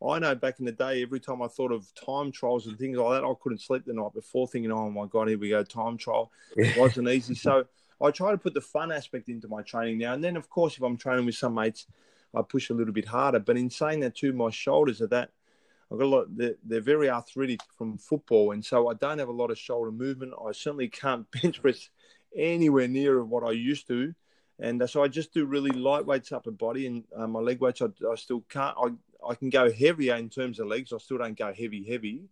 I 0.05 0.17
know 0.17 0.33
back 0.33 0.59
in 0.59 0.65
the 0.65 0.71
day, 0.71 1.03
every 1.03 1.19
time 1.19 1.43
I 1.43 1.47
thought 1.47 1.71
of 1.71 1.87
time 1.93 2.31
trials 2.31 2.65
and 2.65 2.79
things 2.79 2.97
like 2.97 3.21
that, 3.21 3.27
I 3.27 3.33
couldn't 3.39 3.61
sleep 3.61 3.85
the 3.85 3.93
night 3.93 4.13
before 4.15 4.47
thinking, 4.47 4.71
"Oh 4.71 4.89
my 4.89 5.05
god, 5.05 5.27
here 5.27 5.37
we 5.37 5.49
go, 5.49 5.63
time 5.63 5.97
trial." 5.97 6.31
It 6.57 6.75
wasn't 6.75 7.09
easy. 7.17 7.35
So 7.35 7.65
I 8.01 8.09
try 8.09 8.31
to 8.31 8.39
put 8.39 8.55
the 8.55 8.61
fun 8.61 8.91
aspect 8.91 9.29
into 9.29 9.47
my 9.47 9.61
training 9.61 9.99
now. 9.99 10.13
And 10.13 10.23
then, 10.23 10.35
of 10.35 10.49
course, 10.49 10.77
if 10.77 10.83
I'm 10.83 10.97
training 10.97 11.25
with 11.27 11.35
some 11.35 11.53
mates, 11.53 11.85
I 12.35 12.41
push 12.41 12.71
a 12.71 12.73
little 12.73 12.93
bit 12.93 13.05
harder. 13.05 13.39
But 13.39 13.55
in 13.55 13.69
saying 13.69 13.99
that, 13.99 14.15
too, 14.15 14.33
my 14.33 14.49
shoulders 14.49 14.99
are 14.99 15.07
that 15.07 15.29
I've 15.93 15.99
got 15.99 16.05
a 16.05 16.07
lot. 16.07 16.35
They're, 16.35 16.55
they're, 16.65 16.81
very 16.81 17.07
arthritic 17.07 17.59
from 17.77 17.99
football, 17.99 18.51
and 18.51 18.65
so 18.65 18.89
I 18.89 18.95
don't 18.95 19.19
have 19.19 19.27
a 19.27 19.33
lot 19.33 19.51
of 19.51 19.59
shoulder 19.59 19.91
movement. 19.91 20.33
I 20.43 20.51
certainly 20.51 20.87
can't 20.87 21.29
bench 21.41 21.61
press 21.61 21.87
anywhere 22.35 22.87
near 22.87 23.23
what 23.23 23.43
I 23.43 23.51
used 23.51 23.87
to, 23.89 24.15
and 24.59 24.81
uh, 24.81 24.87
so 24.87 25.03
I 25.03 25.07
just 25.07 25.35
do 25.35 25.45
really 25.45 25.69
light 25.69 26.05
weights 26.05 26.31
upper 26.31 26.49
body, 26.49 26.87
and 26.87 27.03
uh, 27.15 27.27
my 27.27 27.39
leg 27.39 27.59
weights 27.59 27.83
I, 27.83 27.89
I, 28.11 28.15
still 28.15 28.43
can't. 28.49 28.75
I 28.75 28.87
I 29.29 29.35
can 29.35 29.51
go 29.51 29.71
heavier 29.71 30.15
in 30.15 30.29
terms 30.29 30.59
of 30.59 30.67
legs. 30.67 30.91
I 30.91 30.97
still 30.97 31.19
don't 31.19 31.37
go 31.37 31.53
heavy 31.53 31.85
heavy. 31.87 32.23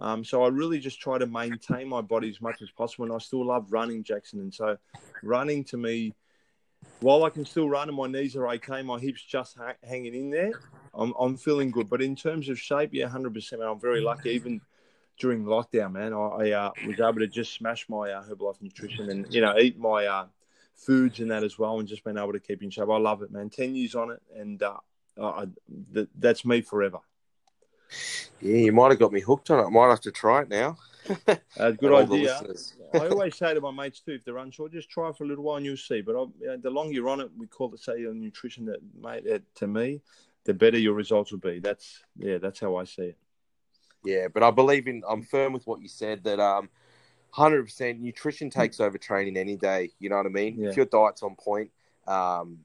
Um, 0.00 0.24
so 0.24 0.42
I 0.42 0.48
really 0.48 0.80
just 0.80 1.00
try 1.00 1.18
to 1.18 1.26
maintain 1.26 1.88
my 1.88 2.00
body 2.00 2.28
as 2.28 2.40
much 2.40 2.62
as 2.62 2.70
possible, 2.70 3.04
and 3.04 3.14
I 3.14 3.18
still 3.18 3.46
love 3.46 3.70
running, 3.70 4.02
Jackson. 4.02 4.40
And 4.40 4.52
so 4.52 4.76
running 5.22 5.62
to 5.64 5.76
me 5.76 6.14
while 7.00 7.24
I 7.24 7.30
can 7.30 7.44
still 7.44 7.68
run 7.68 7.88
and 7.88 7.96
my 7.96 8.06
knees 8.06 8.36
are 8.36 8.48
okay, 8.48 8.82
my 8.82 8.98
hips 8.98 9.22
just 9.22 9.56
ha- 9.56 9.74
hanging 9.82 10.14
in 10.14 10.30
there. 10.30 10.52
I'm, 10.94 11.12
I'm 11.18 11.36
feeling 11.36 11.70
good. 11.70 11.90
But 11.90 12.02
in 12.02 12.16
terms 12.16 12.48
of 12.48 12.58
shape, 12.58 12.90
yeah, 12.92 13.08
100%. 13.08 13.58
Man, 13.58 13.68
I'm 13.68 13.80
very 13.80 14.00
lucky. 14.00 14.30
Even 14.30 14.60
during 15.18 15.44
lockdown, 15.44 15.92
man, 15.92 16.12
I, 16.12 16.18
I 16.18 16.50
uh, 16.52 16.70
was 16.86 17.00
able 17.00 17.20
to 17.20 17.26
just 17.26 17.52
smash 17.54 17.88
my 17.88 18.10
uh, 18.10 18.24
Herbalife 18.24 18.62
nutrition 18.62 19.10
and, 19.10 19.32
you 19.32 19.40
know, 19.40 19.56
eat 19.58 19.78
my 19.78 20.06
uh, 20.06 20.26
foods 20.74 21.20
and 21.20 21.30
that 21.30 21.44
as 21.44 21.58
well 21.58 21.78
and 21.78 21.88
just 21.88 22.04
been 22.04 22.18
able 22.18 22.32
to 22.32 22.40
keep 22.40 22.62
in 22.62 22.70
shape. 22.70 22.88
I 22.88 22.98
love 22.98 23.22
it, 23.22 23.30
man. 23.30 23.50
10 23.50 23.74
years 23.74 23.94
on 23.94 24.10
it 24.10 24.22
and 24.36 24.62
uh, 24.62 24.76
I, 25.20 25.46
th- 25.92 26.08
that's 26.18 26.44
me 26.44 26.60
forever. 26.60 26.98
Yeah, 28.40 28.56
you 28.56 28.72
might 28.72 28.90
have 28.90 28.98
got 28.98 29.12
me 29.12 29.20
hooked 29.20 29.50
on 29.50 29.60
it. 29.60 29.66
I 29.66 29.70
might 29.70 29.88
have 29.90 30.00
to 30.00 30.12
try 30.12 30.42
it 30.42 30.48
now. 30.48 30.76
Uh, 31.56 31.70
good 31.70 31.94
idea. 31.94 32.42
I 32.94 33.06
always 33.06 33.36
say 33.36 33.54
to 33.54 33.60
my 33.60 33.70
mates 33.70 34.00
too, 34.00 34.12
if 34.12 34.24
they're 34.24 34.38
unsure, 34.38 34.68
just 34.68 34.90
try 34.90 35.12
for 35.12 35.22
a 35.22 35.26
little 35.26 35.44
while 35.44 35.56
and 35.56 35.64
you'll 35.64 35.76
see. 35.76 36.00
But 36.00 36.16
I, 36.16 36.24
you 36.40 36.46
know, 36.48 36.56
the 36.56 36.70
longer 36.70 36.92
you're 36.92 37.08
on 37.08 37.20
it, 37.20 37.30
we 37.38 37.46
call 37.46 37.72
it 37.72 37.80
cellular 37.80 38.12
nutrition. 38.12 38.64
That 38.66 38.80
mate, 39.00 39.24
uh, 39.32 39.38
to 39.56 39.66
me, 39.68 40.00
the 40.44 40.52
better 40.52 40.78
your 40.78 40.94
results 40.94 41.30
will 41.30 41.38
be. 41.38 41.60
That's 41.60 42.02
yeah, 42.16 42.38
that's 42.38 42.58
how 42.58 42.76
I 42.76 42.84
see 42.84 43.02
it. 43.02 43.18
Yeah, 44.04 44.28
but 44.28 44.42
I 44.42 44.50
believe 44.50 44.88
in. 44.88 45.02
I'm 45.08 45.22
firm 45.22 45.52
with 45.52 45.66
what 45.66 45.80
you 45.80 45.88
said 45.88 46.24
that 46.24 46.40
um, 46.40 46.68
hundred 47.30 47.64
percent 47.64 48.00
nutrition 48.00 48.50
takes 48.50 48.80
over 48.80 48.98
training 48.98 49.36
any 49.36 49.56
day. 49.56 49.90
You 50.00 50.10
know 50.10 50.16
what 50.16 50.26
I 50.26 50.30
mean? 50.30 50.56
Yeah. 50.58 50.70
If 50.70 50.76
your 50.76 50.86
diet's 50.86 51.22
on 51.22 51.36
point, 51.36 51.70
um, 52.08 52.58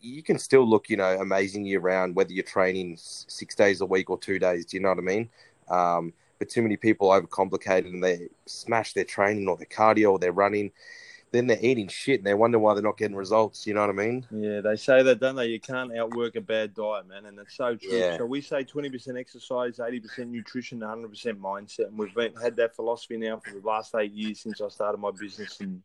you 0.00 0.22
can 0.22 0.38
still 0.38 0.68
look, 0.68 0.88
you 0.90 0.96
know, 0.96 1.18
amazing 1.20 1.64
year 1.64 1.80
round, 1.80 2.14
whether 2.14 2.32
you're 2.32 2.44
training 2.44 2.96
six 2.98 3.54
days 3.54 3.80
a 3.80 3.86
week 3.86 4.10
or 4.10 4.18
two 4.18 4.38
days. 4.38 4.66
Do 4.66 4.76
you 4.76 4.82
know 4.82 4.90
what 4.90 4.98
I 4.98 5.02
mean? 5.02 5.28
Um, 5.68 6.12
but 6.40 6.48
too 6.48 6.62
many 6.62 6.76
people 6.76 7.10
overcomplicate 7.10 7.86
it 7.86 7.92
and 7.92 8.02
they 8.02 8.28
smash 8.46 8.94
their 8.94 9.04
training 9.04 9.46
or 9.46 9.56
their 9.56 9.66
cardio 9.66 10.10
or 10.12 10.18
their 10.18 10.32
running. 10.32 10.72
Then 11.32 11.46
they're 11.46 11.58
eating 11.60 11.86
shit 11.86 12.18
and 12.18 12.26
they 12.26 12.34
wonder 12.34 12.58
why 12.58 12.74
they're 12.74 12.82
not 12.82 12.96
getting 12.96 13.14
results. 13.14 13.64
You 13.64 13.74
know 13.74 13.82
what 13.82 13.90
I 13.90 13.92
mean? 13.92 14.26
Yeah, 14.32 14.62
they 14.62 14.74
say 14.74 15.04
that, 15.04 15.20
don't 15.20 15.36
they? 15.36 15.46
You 15.46 15.60
can't 15.60 15.96
outwork 15.96 16.34
a 16.34 16.40
bad 16.40 16.74
diet, 16.74 17.06
man, 17.06 17.26
and 17.26 17.38
it's 17.38 17.54
so 17.56 17.76
true. 17.76 17.92
Yeah. 17.92 18.16
So 18.16 18.24
we 18.24 18.40
say 18.40 18.64
twenty 18.64 18.90
percent 18.90 19.16
exercise, 19.16 19.78
eighty 19.78 20.00
percent 20.00 20.30
nutrition, 20.30 20.80
hundred 20.80 21.10
percent 21.10 21.40
mindset, 21.40 21.86
and 21.86 21.98
we've 21.98 22.12
been, 22.14 22.34
had 22.34 22.56
that 22.56 22.74
philosophy 22.74 23.16
now 23.16 23.40
for 23.44 23.52
the 23.52 23.64
last 23.64 23.94
eight 23.94 24.12
years 24.12 24.40
since 24.40 24.60
I 24.60 24.68
started 24.70 24.98
my 24.98 25.12
business. 25.12 25.60
And 25.60 25.82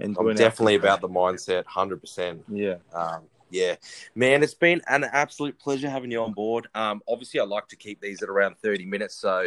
and 0.00 0.16
I'm 0.18 0.34
definitely 0.34 0.74
about 0.74 1.00
the 1.00 1.08
mindset, 1.08 1.66
hundred 1.66 2.00
percent. 2.00 2.42
Yeah, 2.48 2.78
Um, 2.92 3.22
yeah, 3.54 3.76
man, 4.16 4.42
it's 4.42 4.54
been 4.54 4.82
an 4.88 5.04
absolute 5.04 5.56
pleasure 5.60 5.88
having 5.88 6.10
you 6.10 6.22
on 6.22 6.32
board. 6.32 6.66
Um, 6.74 7.02
obviously, 7.08 7.38
I 7.38 7.44
like 7.44 7.68
to 7.68 7.76
keep 7.76 8.00
these 8.00 8.20
at 8.20 8.28
around 8.28 8.58
30 8.58 8.84
minutes 8.84 9.14
so 9.14 9.46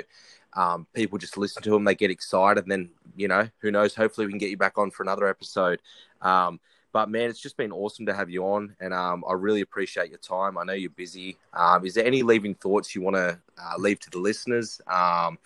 um, 0.54 0.88
people 0.94 1.18
just 1.18 1.38
listen 1.38 1.62
to 1.64 1.72
them, 1.72 1.84
they 1.84 1.94
get 1.94 2.10
excited, 2.10 2.64
and 2.64 2.72
then, 2.72 2.90
you 3.18 3.28
know, 3.28 3.50
who 3.60 3.70
knows, 3.70 3.94
hopefully 3.94 4.26
we 4.26 4.32
can 4.32 4.40
get 4.40 4.50
you 4.50 4.56
back 4.56 4.78
on 4.78 4.92
for 4.92 5.04
another 5.04 5.28
episode. 5.28 5.82
Um, 6.22 6.62
but 6.94 7.10
man, 7.10 7.30
it's 7.30 7.42
just 7.42 7.58
been 7.58 7.74
awesome 7.74 8.06
to 8.06 8.14
have 8.14 8.30
you 8.30 8.46
on, 8.46 8.76
and 8.80 8.94
um, 8.94 9.26
I 9.30 9.34
really 9.34 9.62
appreciate 9.62 10.10
your 10.10 10.20
time. 10.20 10.58
I 10.58 10.64
know 10.64 10.74
you're 10.74 10.90
busy. 10.90 11.36
Um, 11.54 11.86
is 11.86 11.94
there 11.94 12.06
any 12.06 12.24
leaving 12.24 12.56
thoughts 12.56 12.96
you 12.96 13.02
want 13.02 13.18
to 13.18 13.38
uh, 13.62 13.74
leave 13.78 14.00
to 14.00 14.10
the 14.10 14.20
listeners 14.20 14.80
um, 14.88 15.38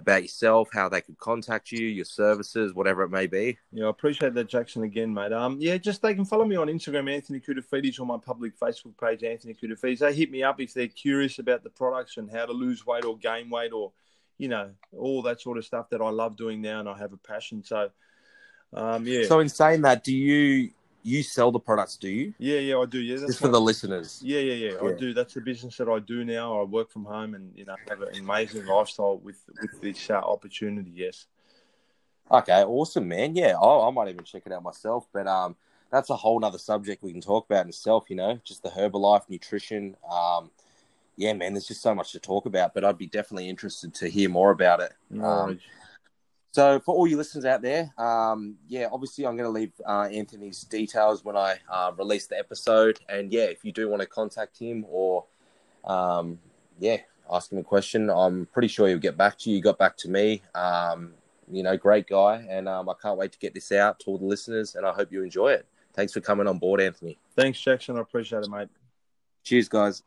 about 0.00 0.22
yourself, 0.22 0.68
how 0.72 0.88
they 0.88 1.00
could 1.00 1.18
contact 1.18 1.72
you, 1.72 1.86
your 1.86 2.04
services, 2.04 2.74
whatever 2.74 3.02
it 3.02 3.10
may 3.10 3.26
be? 3.26 3.58
yeah, 3.72 3.86
I 3.86 3.90
appreciate 3.90 4.34
that, 4.34 4.48
Jackson, 4.48 4.82
again, 4.82 5.12
mate. 5.12 5.32
Um, 5.32 5.56
yeah, 5.60 5.76
just 5.76 6.02
they 6.02 6.14
can 6.14 6.24
follow 6.24 6.44
me 6.44 6.56
on 6.56 6.68
Instagram, 6.68 7.12
Anthony 7.12 7.40
Koutoufides, 7.40 8.00
or 8.00 8.06
my 8.06 8.18
public 8.18 8.58
Facebook 8.58 8.98
page, 9.00 9.22
Anthony 9.22 9.54
Koutoufides. 9.54 9.98
They 9.98 10.14
hit 10.14 10.30
me 10.30 10.42
up 10.42 10.60
if 10.60 10.74
they're 10.74 10.88
curious 10.88 11.38
about 11.38 11.62
the 11.62 11.70
products 11.70 12.16
and 12.16 12.30
how 12.30 12.46
to 12.46 12.52
lose 12.52 12.86
weight 12.86 13.04
or 13.04 13.16
gain 13.16 13.50
weight 13.50 13.72
or, 13.72 13.92
you 14.38 14.48
know, 14.48 14.70
all 14.96 15.22
that 15.22 15.40
sort 15.40 15.58
of 15.58 15.64
stuff 15.64 15.90
that 15.90 16.00
I 16.00 16.10
love 16.10 16.36
doing 16.36 16.60
now 16.60 16.80
and 16.80 16.88
I 16.88 16.98
have 16.98 17.12
a 17.12 17.18
passion. 17.18 17.62
So, 17.62 17.90
um, 18.72 19.06
yeah, 19.06 19.24
So, 19.24 19.40
in 19.40 19.48
saying 19.48 19.82
that, 19.82 20.04
do 20.04 20.14
you 20.14 20.70
you 21.02 21.22
sell 21.22 21.50
the 21.50 21.58
products? 21.60 21.96
Do 21.96 22.08
you? 22.08 22.34
yeah, 22.38 22.58
yeah, 22.58 22.78
I 22.78 22.84
do. 22.86 22.98
Yeah, 23.00 23.16
that's 23.16 23.26
Just 23.28 23.38
for 23.40 23.46
my- 23.46 23.52
the 23.52 23.60
listeners. 23.60 24.20
Yeah, 24.24 24.40
yeah, 24.40 24.70
yeah, 24.72 24.88
I 24.88 24.92
do. 24.92 25.14
That's 25.14 25.34
the 25.34 25.40
business 25.40 25.76
that 25.78 25.88
I 25.88 25.98
do 25.98 26.24
now. 26.24 26.60
I 26.60 26.64
work 26.64 26.90
from 26.90 27.04
home 27.04 27.34
and 27.34 27.52
you 27.56 27.64
know 27.64 27.76
have 27.88 28.02
an 28.02 28.16
amazing 28.18 28.66
lifestyle 28.66 29.18
with 29.18 29.42
with 29.60 29.80
this 29.80 30.10
uh, 30.10 30.14
opportunity. 30.14 30.90
Yes. 30.94 31.26
Okay, 32.30 32.62
awesome, 32.62 33.08
man. 33.08 33.34
Yeah, 33.34 33.58
I, 33.58 33.88
I 33.88 33.90
might 33.90 34.08
even 34.08 34.24
check 34.24 34.42
it 34.46 34.52
out 34.52 34.62
myself. 34.62 35.08
But 35.12 35.26
um, 35.26 35.56
that's 35.90 36.10
a 36.10 36.16
whole 36.16 36.38
nother 36.38 36.58
subject 36.58 37.02
we 37.02 37.12
can 37.12 37.20
talk 37.20 37.46
about 37.46 37.64
in 37.64 37.70
itself. 37.70 38.04
You 38.08 38.16
know, 38.16 38.38
just 38.44 38.62
the 38.62 38.68
Herbalife 38.70 39.28
nutrition. 39.28 39.96
Um, 40.10 40.50
yeah, 41.16 41.32
man, 41.32 41.52
there's 41.54 41.66
just 41.66 41.82
so 41.82 41.94
much 41.94 42.12
to 42.12 42.18
talk 42.20 42.46
about. 42.46 42.72
But 42.72 42.84
I'd 42.84 42.98
be 42.98 43.06
definitely 43.06 43.48
interested 43.48 43.92
to 43.94 44.08
hear 44.08 44.28
more 44.28 44.50
about 44.50 44.80
it. 44.80 44.92
No 45.10 45.24
Um. 45.24 45.60
So 46.52 46.80
for 46.80 46.94
all 46.94 47.06
you 47.06 47.16
listeners 47.16 47.44
out 47.44 47.62
there, 47.62 47.92
um, 47.96 48.56
yeah, 48.66 48.88
obviously 48.90 49.24
I'm 49.26 49.36
going 49.36 49.46
to 49.46 49.50
leave 49.50 49.72
uh, 49.86 50.08
Anthony's 50.12 50.62
details 50.62 51.24
when 51.24 51.36
I 51.36 51.56
uh, 51.70 51.92
release 51.96 52.26
the 52.26 52.38
episode, 52.38 52.98
and 53.08 53.32
yeah, 53.32 53.44
if 53.44 53.64
you 53.64 53.72
do 53.72 53.88
want 53.88 54.02
to 54.02 54.06
contact 54.06 54.58
him 54.58 54.84
or 54.88 55.26
um, 55.84 56.40
yeah, 56.80 56.98
ask 57.30 57.52
him 57.52 57.58
a 57.58 57.62
question, 57.62 58.10
I'm 58.10 58.46
pretty 58.46 58.68
sure 58.68 58.88
he'll 58.88 58.98
get 58.98 59.16
back 59.16 59.38
to 59.38 59.50
you. 59.50 59.56
He 59.56 59.62
got 59.62 59.78
back 59.78 59.96
to 59.98 60.08
me. 60.08 60.42
Um, 60.54 61.14
you 61.52 61.62
know, 61.62 61.76
great 61.76 62.06
guy, 62.06 62.46
and 62.48 62.68
um, 62.68 62.88
I 62.88 62.94
can't 63.00 63.18
wait 63.18 63.32
to 63.32 63.38
get 63.38 63.54
this 63.54 63.72
out 63.72 64.00
to 64.00 64.06
all 64.10 64.18
the 64.18 64.24
listeners, 64.24 64.74
and 64.74 64.86
I 64.86 64.92
hope 64.92 65.12
you 65.12 65.22
enjoy 65.22 65.52
it. 65.52 65.66
Thanks 65.94 66.12
for 66.12 66.20
coming 66.20 66.46
on 66.46 66.58
board, 66.58 66.80
Anthony. 66.80 67.18
Thanks, 67.36 67.60
Jackson. 67.60 67.96
I 67.96 68.00
appreciate 68.00 68.42
it, 68.44 68.50
mate. 68.50 68.68
Cheers, 69.42 69.68
guys. 69.68 70.02